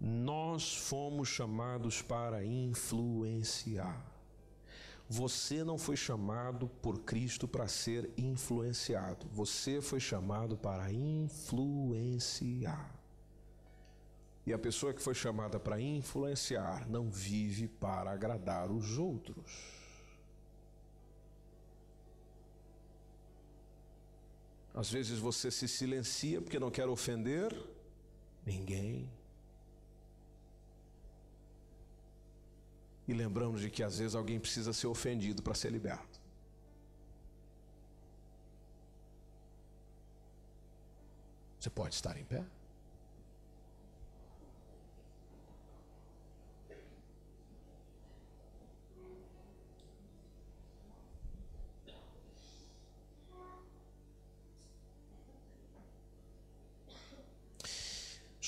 Nós 0.00 0.76
fomos 0.76 1.28
chamados 1.28 2.00
para 2.02 2.44
influenciar. 2.44 4.06
Você 5.08 5.64
não 5.64 5.78
foi 5.78 5.96
chamado 5.96 6.68
por 6.82 7.00
Cristo 7.00 7.48
para 7.48 7.66
ser 7.66 8.10
influenciado. 8.16 9.26
Você 9.32 9.80
foi 9.80 9.98
chamado 10.00 10.56
para 10.56 10.92
influenciar. 10.92 12.18
E 14.48 14.52
a 14.54 14.58
pessoa 14.58 14.94
que 14.94 15.02
foi 15.02 15.14
chamada 15.14 15.60
para 15.60 15.78
influenciar 15.78 16.88
não 16.88 17.10
vive 17.10 17.68
para 17.68 18.12
agradar 18.12 18.72
os 18.72 18.96
outros. 18.96 19.44
Às 24.74 24.90
vezes 24.90 25.18
você 25.18 25.50
se 25.50 25.68
silencia 25.68 26.40
porque 26.40 26.58
não 26.58 26.70
quer 26.70 26.88
ofender 26.88 27.54
ninguém. 28.46 29.12
E 33.06 33.12
lembramos 33.12 33.60
de 33.60 33.68
que 33.68 33.82
às 33.82 33.98
vezes 33.98 34.14
alguém 34.14 34.40
precisa 34.40 34.72
ser 34.72 34.86
ofendido 34.86 35.42
para 35.42 35.54
ser 35.54 35.70
liberto. 35.70 36.18
Você 41.60 41.68
pode 41.68 41.94
estar 41.94 42.16
em 42.16 42.24
pé? 42.24 42.46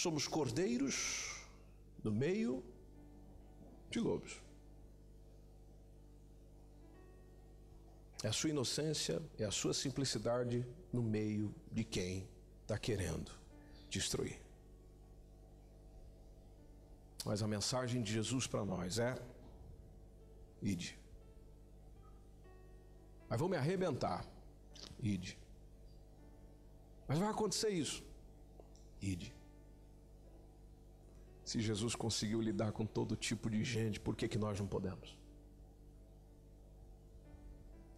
Somos 0.01 0.27
cordeiros 0.27 1.45
no 2.03 2.11
meio 2.11 2.65
de 3.91 4.01
lobos. 4.01 4.41
É 8.23 8.29
a 8.29 8.33
sua 8.33 8.49
inocência, 8.49 9.23
é 9.39 9.45
a 9.45 9.51
sua 9.51 9.75
simplicidade 9.75 10.67
no 10.91 11.03
meio 11.03 11.55
de 11.71 11.85
quem 11.85 12.27
está 12.63 12.79
querendo 12.79 13.31
destruir. 13.91 14.41
Mas 17.27 17.43
a 17.43 17.47
mensagem 17.47 18.01
de 18.01 18.11
Jesus 18.11 18.47
para 18.47 18.65
nós 18.65 18.99
é: 18.99 19.23
ide. 20.63 20.99
Mas 23.29 23.39
vou 23.39 23.51
me 23.51 23.57
arrebentar. 23.59 24.25
Ide. 25.03 25.39
Mas 27.07 27.19
vai 27.19 27.29
acontecer 27.29 27.69
isso. 27.69 28.03
Ide. 29.03 29.39
Se 31.51 31.59
Jesus 31.59 31.97
conseguiu 31.97 32.41
lidar 32.41 32.71
com 32.71 32.87
todo 32.87 33.17
tipo 33.17 33.51
de 33.51 33.65
gente, 33.65 33.99
por 33.99 34.15
que, 34.15 34.29
que 34.29 34.39
nós 34.39 34.61
não 34.61 34.69
podemos? 34.69 35.19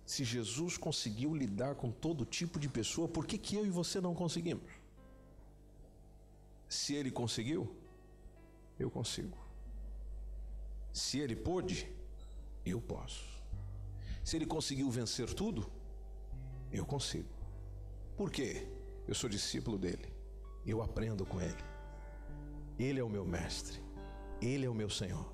Se 0.06 0.24
Jesus 0.24 0.78
conseguiu 0.78 1.34
lidar 1.36 1.74
com 1.74 1.90
todo 1.90 2.24
tipo 2.24 2.58
de 2.58 2.66
pessoa, 2.66 3.06
por 3.06 3.26
que, 3.26 3.36
que 3.36 3.54
eu 3.54 3.66
e 3.66 3.68
você 3.68 4.00
não 4.00 4.14
conseguimos? 4.14 4.72
Se 6.66 6.94
ele 6.94 7.10
conseguiu, 7.10 7.76
eu 8.78 8.90
consigo. 8.90 9.36
Se 10.90 11.18
ele 11.18 11.36
pôde, 11.36 11.92
eu 12.64 12.80
posso. 12.80 13.22
Se 14.24 14.34
ele 14.34 14.46
conseguiu 14.46 14.90
vencer 14.90 15.30
tudo, 15.34 15.70
eu 16.72 16.86
consigo. 16.86 17.28
Por 18.16 18.30
quê? 18.30 18.66
Eu 19.06 19.14
sou 19.14 19.28
discípulo 19.28 19.76
dele. 19.76 20.10
Eu 20.64 20.80
aprendo 20.80 21.26
com 21.26 21.38
ele. 21.38 21.71
Ele 22.78 23.00
é 23.00 23.04
o 23.04 23.08
meu 23.08 23.24
mestre, 23.24 23.80
Ele 24.40 24.66
é 24.66 24.70
o 24.70 24.74
meu 24.74 24.90
Senhor, 24.90 25.30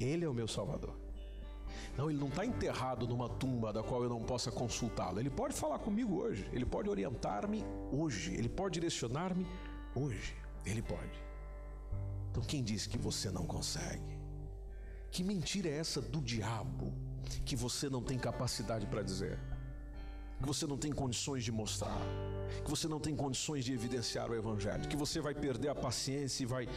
Ele 0.00 0.24
é 0.24 0.28
o 0.28 0.34
meu 0.34 0.48
Salvador. 0.48 0.96
Não, 1.96 2.08
ele 2.08 2.18
não 2.18 2.28
está 2.28 2.46
enterrado 2.46 3.06
numa 3.08 3.28
tumba 3.28 3.72
da 3.72 3.82
qual 3.82 4.02
eu 4.04 4.08
não 4.08 4.22
possa 4.22 4.50
consultá-lo. 4.50 5.18
Ele 5.18 5.30
pode 5.30 5.54
falar 5.54 5.80
comigo 5.80 6.16
hoje, 6.16 6.48
ele 6.52 6.64
pode 6.64 6.88
orientar-me 6.88 7.64
hoje, 7.90 8.34
ele 8.34 8.48
pode 8.48 8.74
direcionar-me 8.74 9.46
hoje. 9.94 10.36
Ele 10.64 10.82
pode. 10.82 11.22
Então 12.30 12.42
quem 12.42 12.62
disse 12.62 12.88
que 12.88 12.98
você 12.98 13.30
não 13.30 13.44
consegue? 13.46 14.18
Que 15.10 15.24
mentira 15.24 15.68
é 15.68 15.78
essa 15.78 16.00
do 16.00 16.20
diabo 16.20 16.92
que 17.44 17.56
você 17.56 17.88
não 17.88 18.02
tem 18.02 18.18
capacidade 18.18 18.86
para 18.86 19.02
dizer? 19.02 19.38
Que 20.40 20.46
você 20.46 20.66
não 20.66 20.76
tem 20.76 20.92
condições 20.92 21.44
de 21.44 21.52
mostrar, 21.52 22.00
que 22.64 22.70
você 22.70 22.86
não 22.86 23.00
tem 23.00 23.14
condições 23.14 23.64
de 23.64 23.72
evidenciar 23.72 24.30
o 24.30 24.34
Evangelho, 24.34 24.88
que 24.88 24.96
você 24.96 25.20
vai 25.20 25.34
perder 25.34 25.68
a 25.68 25.74
paciência 25.74 26.42
e 26.42 26.46
vai 26.46 26.68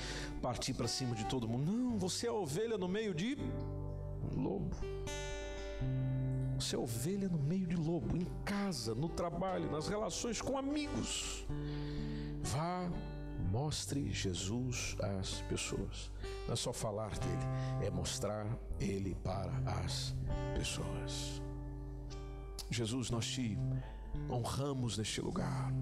partir 0.41 0.73
para 0.73 0.87
cima 0.87 1.15
de 1.15 1.25
todo 1.25 1.47
mundo. 1.47 1.71
Não, 1.71 1.97
você 1.97 2.27
é 2.27 2.31
ovelha 2.31 2.77
no 2.77 2.87
meio 2.87 3.13
de 3.13 3.37
lobo. 4.35 4.75
Você 6.59 6.75
é 6.75 6.79
ovelha 6.79 7.27
no 7.27 7.39
meio 7.39 7.65
de 7.65 7.75
lobo, 7.75 8.15
em 8.15 8.25
casa, 8.45 8.93
no 8.93 9.09
trabalho, 9.09 9.71
nas 9.71 9.87
relações 9.87 10.41
com 10.41 10.57
amigos. 10.57 11.45
Vá, 12.43 12.89
mostre 13.51 14.11
Jesus 14.11 14.95
às 14.99 15.41
pessoas. 15.41 16.11
Não 16.45 16.53
é 16.53 16.55
só 16.55 16.71
falar 16.71 17.17
dele, 17.17 17.85
é 17.85 17.89
mostrar 17.89 18.45
ele 18.79 19.15
para 19.23 19.51
as 19.65 20.13
pessoas. 20.55 21.41
Jesus, 22.71 23.09
nós 23.09 23.27
te 23.27 23.57
honramos 24.29 24.97
neste 24.97 25.19
lugar. 25.19 25.73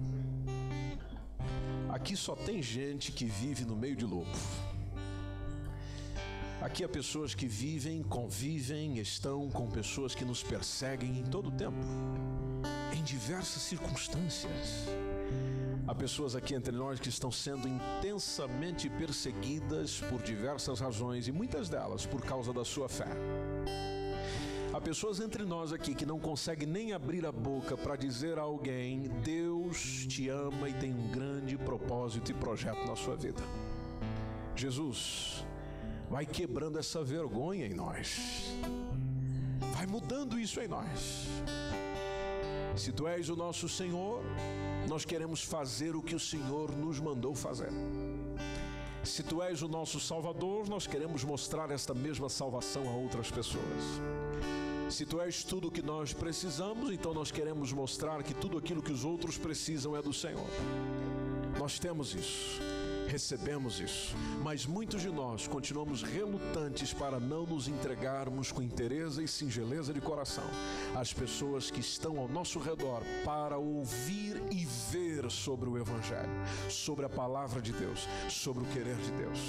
Aqui 1.88 2.16
só 2.16 2.34
tem 2.34 2.60
gente 2.60 3.12
que 3.12 3.24
vive 3.24 3.64
no 3.64 3.76
meio 3.76 3.94
de 3.94 4.04
lobo. 4.04 4.30
Aqui 6.60 6.84
há 6.84 6.88
pessoas 6.88 7.34
que 7.34 7.46
vivem, 7.46 8.02
convivem, 8.02 8.98
estão 8.98 9.48
com 9.50 9.70
pessoas 9.70 10.14
que 10.14 10.24
nos 10.24 10.42
perseguem 10.42 11.20
em 11.20 11.24
todo 11.24 11.48
o 11.48 11.52
tempo, 11.52 11.78
em 12.92 13.02
diversas 13.02 13.62
circunstâncias. 13.62 14.86
Há 15.86 15.94
pessoas 15.94 16.36
aqui 16.36 16.54
entre 16.54 16.72
nós 16.72 17.00
que 17.00 17.08
estão 17.08 17.30
sendo 17.32 17.66
intensamente 17.66 18.90
perseguidas 18.90 20.00
por 20.00 20.20
diversas 20.22 20.80
razões 20.80 21.28
e 21.28 21.32
muitas 21.32 21.68
delas 21.68 22.04
por 22.04 22.20
causa 22.20 22.52
da 22.52 22.64
sua 22.64 22.88
fé. 22.88 23.08
Há 24.72 24.80
pessoas 24.80 25.18
entre 25.18 25.44
nós 25.44 25.72
aqui 25.72 25.96
que 25.96 26.06
não 26.06 26.20
conseguem 26.20 26.66
nem 26.66 26.92
abrir 26.92 27.26
a 27.26 27.32
boca 27.32 27.76
para 27.76 27.96
dizer 27.96 28.38
a 28.38 28.42
alguém: 28.42 29.08
Deus 29.24 30.06
te 30.06 30.28
ama 30.28 30.68
e 30.68 30.74
tem 30.74 30.94
um 30.94 31.08
grande 31.10 31.58
propósito 31.58 32.30
e 32.30 32.34
projeto 32.34 32.86
na 32.86 32.94
sua 32.94 33.16
vida. 33.16 33.42
Jesus, 34.54 35.44
vai 36.08 36.24
quebrando 36.24 36.78
essa 36.78 37.02
vergonha 37.02 37.66
em 37.66 37.74
nós, 37.74 38.52
vai 39.74 39.86
mudando 39.86 40.38
isso 40.38 40.60
em 40.60 40.68
nós. 40.68 41.26
Se 42.76 42.92
tu 42.92 43.08
és 43.08 43.28
o 43.28 43.34
nosso 43.34 43.68
Senhor, 43.68 44.22
nós 44.88 45.04
queremos 45.04 45.42
fazer 45.42 45.96
o 45.96 46.02
que 46.02 46.14
o 46.14 46.20
Senhor 46.20 46.70
nos 46.76 47.00
mandou 47.00 47.34
fazer. 47.34 47.70
Se 49.02 49.24
tu 49.24 49.42
és 49.42 49.62
o 49.62 49.68
nosso 49.68 49.98
Salvador, 49.98 50.68
nós 50.68 50.86
queremos 50.86 51.24
mostrar 51.24 51.72
esta 51.72 51.92
mesma 51.92 52.28
salvação 52.28 52.88
a 52.88 52.92
outras 52.92 53.30
pessoas. 53.30 54.00
Se 54.90 55.06
tu 55.06 55.20
és 55.20 55.44
tudo 55.44 55.68
o 55.68 55.70
que 55.70 55.82
nós 55.82 56.12
precisamos, 56.12 56.90
então 56.90 57.14
nós 57.14 57.30
queremos 57.30 57.72
mostrar 57.72 58.22
que 58.24 58.34
tudo 58.34 58.58
aquilo 58.58 58.82
que 58.82 58.92
os 58.92 59.04
outros 59.04 59.38
precisam 59.38 59.96
é 59.96 60.02
do 60.02 60.12
Senhor. 60.12 60.46
Nós 61.58 61.78
temos 61.78 62.12
isso. 62.12 62.60
recebemos 63.06 63.80
isso, 63.80 64.14
mas 64.40 64.64
muitos 64.64 65.02
de 65.02 65.10
nós 65.10 65.48
continuamos 65.48 66.00
relutantes 66.00 66.92
para 66.92 67.18
não 67.18 67.44
nos 67.44 67.66
entregarmos 67.66 68.52
com 68.52 68.62
interesse 68.62 69.24
e 69.24 69.26
singeleza 69.26 69.92
de 69.92 70.00
coração 70.00 70.44
às 70.94 71.12
pessoas 71.12 71.72
que 71.72 71.80
estão 71.80 72.20
ao 72.20 72.28
nosso 72.28 72.60
redor 72.60 73.02
para 73.24 73.58
ouvir 73.58 74.40
e 74.52 74.64
ver 74.92 75.28
sobre 75.28 75.68
o 75.68 75.76
Evangelho, 75.76 76.30
sobre 76.68 77.04
a 77.04 77.08
palavra 77.08 77.60
de 77.60 77.72
Deus, 77.72 78.06
sobre 78.28 78.62
o 78.62 78.66
querer 78.66 78.96
de 78.96 79.10
Deus. 79.10 79.40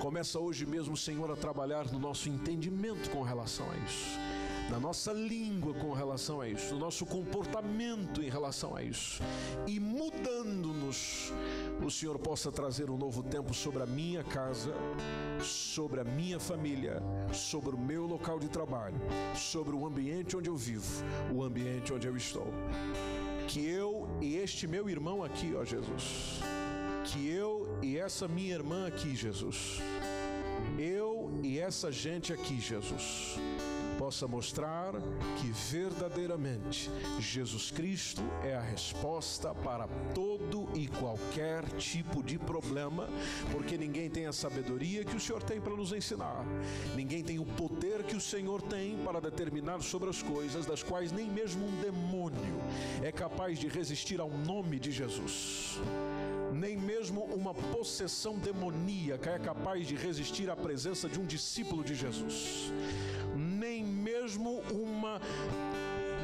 Começa 0.00 0.40
hoje 0.40 0.66
mesmo, 0.66 0.96
Senhor, 0.96 1.30
a 1.30 1.36
trabalhar 1.36 1.86
no 1.92 2.00
nosso 2.00 2.28
entendimento 2.28 3.08
com 3.10 3.22
relação 3.22 3.70
a 3.70 3.76
isso 3.76 4.41
na 4.70 4.78
nossa 4.78 5.12
língua 5.12 5.74
com 5.74 5.92
relação 5.92 6.40
a 6.40 6.48
isso, 6.48 6.74
no 6.74 6.80
nosso 6.80 7.04
comportamento 7.04 8.22
em 8.22 8.28
relação 8.28 8.74
a 8.74 8.82
isso. 8.82 9.22
E 9.66 9.78
mudando-nos, 9.78 11.32
o 11.84 11.90
Senhor 11.90 12.18
possa 12.18 12.50
trazer 12.50 12.90
um 12.90 12.96
novo 12.96 13.22
tempo 13.22 13.52
sobre 13.52 13.82
a 13.82 13.86
minha 13.86 14.22
casa, 14.24 14.72
sobre 15.40 16.00
a 16.00 16.04
minha 16.04 16.38
família, 16.40 17.02
sobre 17.32 17.74
o 17.74 17.78
meu 17.78 18.06
local 18.06 18.38
de 18.38 18.48
trabalho, 18.48 19.00
sobre 19.34 19.74
o 19.74 19.86
ambiente 19.86 20.36
onde 20.36 20.48
eu 20.48 20.56
vivo, 20.56 21.04
o 21.32 21.42
ambiente 21.42 21.92
onde 21.92 22.06
eu 22.06 22.16
estou. 22.16 22.46
Que 23.48 23.66
eu 23.66 24.08
e 24.20 24.36
este 24.36 24.66
meu 24.66 24.88
irmão 24.88 25.22
aqui, 25.22 25.54
ó 25.54 25.64
Jesus, 25.64 26.40
que 27.04 27.28
eu 27.28 27.78
e 27.82 27.98
essa 27.98 28.28
minha 28.28 28.54
irmã 28.54 28.86
aqui, 28.86 29.14
Jesus, 29.14 29.80
eu 30.78 31.30
e 31.42 31.58
essa 31.58 31.90
gente 31.90 32.32
aqui, 32.32 32.60
Jesus, 32.60 33.36
possa 34.02 34.26
mostrar 34.26 34.94
que 35.38 35.46
verdadeiramente 35.70 36.90
Jesus 37.20 37.70
Cristo 37.70 38.20
é 38.42 38.52
a 38.52 38.60
resposta 38.60 39.54
para 39.54 39.86
todo 40.12 40.68
e 40.74 40.88
qualquer 40.88 41.64
tipo 41.76 42.20
de 42.20 42.36
problema, 42.36 43.08
porque 43.52 43.78
ninguém 43.78 44.10
tem 44.10 44.26
a 44.26 44.32
sabedoria 44.32 45.04
que 45.04 45.14
o 45.14 45.20
Senhor 45.20 45.40
tem 45.40 45.60
para 45.60 45.76
nos 45.76 45.92
ensinar, 45.92 46.44
ninguém 46.96 47.22
tem 47.22 47.38
o 47.38 47.44
poder 47.44 48.02
que 48.02 48.16
o 48.16 48.20
Senhor 48.20 48.60
tem 48.60 48.98
para 49.04 49.20
determinar 49.20 49.80
sobre 49.82 50.10
as 50.10 50.20
coisas, 50.20 50.66
das 50.66 50.82
quais 50.82 51.12
nem 51.12 51.30
mesmo 51.30 51.64
um 51.64 51.80
demônio 51.80 52.60
é 53.04 53.12
capaz 53.12 53.56
de 53.56 53.68
resistir 53.68 54.20
ao 54.20 54.30
nome 54.30 54.80
de 54.80 54.90
Jesus. 54.90 55.80
Nem 56.52 56.76
mesmo 56.76 57.22
uma 57.26 57.54
possessão 57.54 58.36
demoníaca 58.36 59.30
é 59.30 59.38
capaz 59.38 59.86
de 59.86 59.94
resistir 59.94 60.50
à 60.50 60.56
presença 60.56 61.08
de 61.08 61.20
um 61.20 61.24
discípulo 61.24 61.84
de 61.84 61.94
Jesus 61.94 62.72
nem 63.62 63.84
mesmo 63.84 64.60
uma 64.72 65.20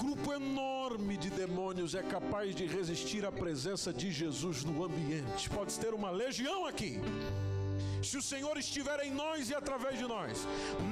grupo 0.00 0.32
enorme 0.32 1.16
de 1.16 1.30
demônios 1.30 1.94
é 1.94 2.02
capaz 2.02 2.52
de 2.52 2.66
resistir 2.66 3.24
à 3.24 3.30
presença 3.30 3.92
de 3.92 4.10
Jesus 4.10 4.64
no 4.64 4.82
ambiente. 4.82 5.48
Pode 5.48 5.78
ter 5.78 5.94
uma 5.94 6.10
legião 6.10 6.66
aqui. 6.66 6.98
Se 8.02 8.16
o 8.16 8.22
Senhor 8.22 8.56
estiver 8.56 9.00
em 9.04 9.10
nós 9.12 9.50
e 9.50 9.54
através 9.54 9.98
de 9.98 10.06
nós, 10.06 10.46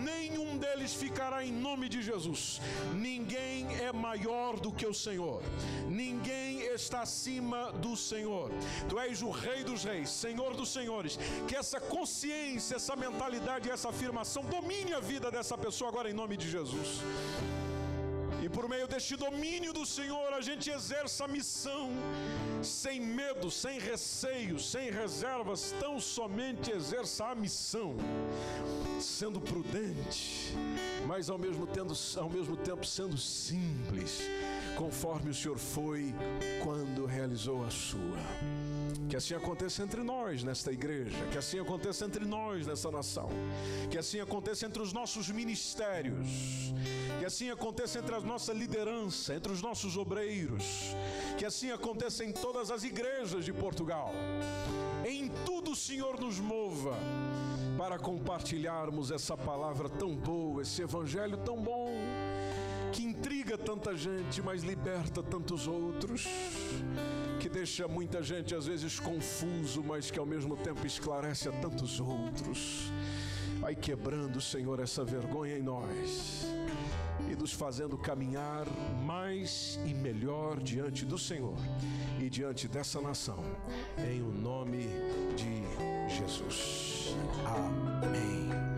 nenhum 0.04 0.58
deles 0.58 0.94
ficará 0.94 1.44
em 1.44 1.52
nome 1.52 1.88
de 1.88 2.02
Jesus. 2.02 2.60
Ninguém 2.94 3.66
é 3.76 3.92
maior 3.92 4.58
do 4.58 4.72
que 4.72 4.86
o 4.86 4.94
Senhor, 4.94 5.42
ninguém 5.88 6.60
está 6.62 7.02
acima 7.02 7.72
do 7.72 7.96
Senhor. 7.96 8.50
Tu 8.88 8.98
és 8.98 9.22
o 9.22 9.30
Rei 9.30 9.64
dos 9.64 9.84
Reis, 9.84 10.10
Senhor 10.10 10.54
dos 10.54 10.72
Senhores. 10.72 11.18
Que 11.48 11.56
essa 11.56 11.80
consciência, 11.80 12.76
essa 12.76 12.94
mentalidade, 12.96 13.70
essa 13.70 13.88
afirmação 13.88 14.44
domine 14.44 14.92
a 14.92 15.00
vida 15.00 15.30
dessa 15.30 15.56
pessoa 15.56 15.90
agora 15.90 16.10
em 16.10 16.14
nome 16.14 16.36
de 16.36 16.50
Jesus. 16.50 17.00
E 18.46 18.48
por 18.48 18.68
meio 18.68 18.86
deste 18.86 19.16
domínio 19.16 19.72
do 19.72 19.84
Senhor, 19.84 20.32
a 20.32 20.40
gente 20.40 20.70
exerce 20.70 21.20
a 21.20 21.26
missão 21.26 21.90
sem 22.62 23.00
medo, 23.00 23.50
sem 23.50 23.80
receio, 23.80 24.56
sem 24.56 24.88
reservas, 24.88 25.74
tão 25.80 25.98
somente 25.98 26.70
exerça 26.70 27.24
a 27.24 27.34
missão, 27.34 27.96
sendo 29.00 29.40
prudente, 29.40 30.54
mas 31.08 31.28
ao 31.28 31.38
mesmo, 31.38 31.68
ao 32.16 32.30
mesmo 32.30 32.56
tempo 32.56 32.86
sendo 32.86 33.18
simples, 33.18 34.20
conforme 34.76 35.30
o 35.30 35.34
Senhor 35.34 35.58
foi 35.58 36.14
quando 36.62 37.04
realizou 37.04 37.64
a 37.64 37.70
sua. 37.70 38.75
Que 39.16 39.18
assim 39.18 39.34
aconteça 39.34 39.82
entre 39.82 40.02
nós 40.02 40.44
nesta 40.44 40.70
igreja, 40.70 41.16
que 41.32 41.38
assim 41.38 41.58
aconteça 41.58 42.04
entre 42.04 42.26
nós 42.26 42.66
nessa 42.66 42.90
nação, 42.90 43.30
que 43.90 43.96
assim 43.96 44.20
aconteça 44.20 44.66
entre 44.66 44.82
os 44.82 44.92
nossos 44.92 45.30
ministérios, 45.30 46.28
que 47.18 47.24
assim 47.24 47.48
aconteça 47.48 47.98
entre 47.98 48.14
a 48.14 48.20
nossa 48.20 48.52
liderança, 48.52 49.34
entre 49.34 49.50
os 49.50 49.62
nossos 49.62 49.96
obreiros, 49.96 50.94
que 51.38 51.46
assim 51.46 51.70
aconteça 51.70 52.26
em 52.26 52.30
todas 52.30 52.70
as 52.70 52.84
igrejas 52.84 53.42
de 53.42 53.54
Portugal. 53.54 54.12
Em 55.02 55.30
tudo 55.46 55.70
o 55.70 55.76
Senhor 55.76 56.20
nos 56.20 56.38
mova 56.38 56.94
para 57.78 57.98
compartilharmos 57.98 59.10
essa 59.10 59.34
palavra 59.34 59.88
tão 59.88 60.14
boa, 60.14 60.60
esse 60.60 60.82
evangelho 60.82 61.38
tão 61.38 61.56
bom, 61.56 61.88
que 62.96 63.04
intriga 63.04 63.58
tanta 63.58 63.94
gente, 63.94 64.40
mas 64.40 64.62
liberta 64.62 65.22
tantos 65.22 65.68
outros 65.68 66.26
que 67.38 67.46
deixa 67.46 67.86
muita 67.86 68.22
gente 68.22 68.54
às 68.54 68.64
vezes 68.66 68.98
confuso, 68.98 69.84
mas 69.84 70.10
que 70.10 70.18
ao 70.18 70.24
mesmo 70.24 70.56
tempo 70.56 70.86
esclarece 70.86 71.46
a 71.46 71.52
tantos 71.52 72.00
outros. 72.00 72.90
Vai 73.60 73.74
quebrando, 73.74 74.40
Senhor, 74.40 74.80
essa 74.80 75.04
vergonha 75.04 75.58
em 75.58 75.62
nós 75.62 76.46
e 77.30 77.36
nos 77.36 77.52
fazendo 77.52 77.98
caminhar 77.98 78.64
mais 79.04 79.78
e 79.84 79.92
melhor 79.92 80.58
diante 80.58 81.04
do 81.04 81.18
Senhor 81.18 81.58
e 82.18 82.30
diante 82.30 82.66
dessa 82.66 82.98
nação, 82.98 83.44
em 83.98 84.22
o 84.22 84.32
nome 84.32 84.86
de 85.36 86.14
Jesus. 86.16 87.14
Amém. 87.44 88.75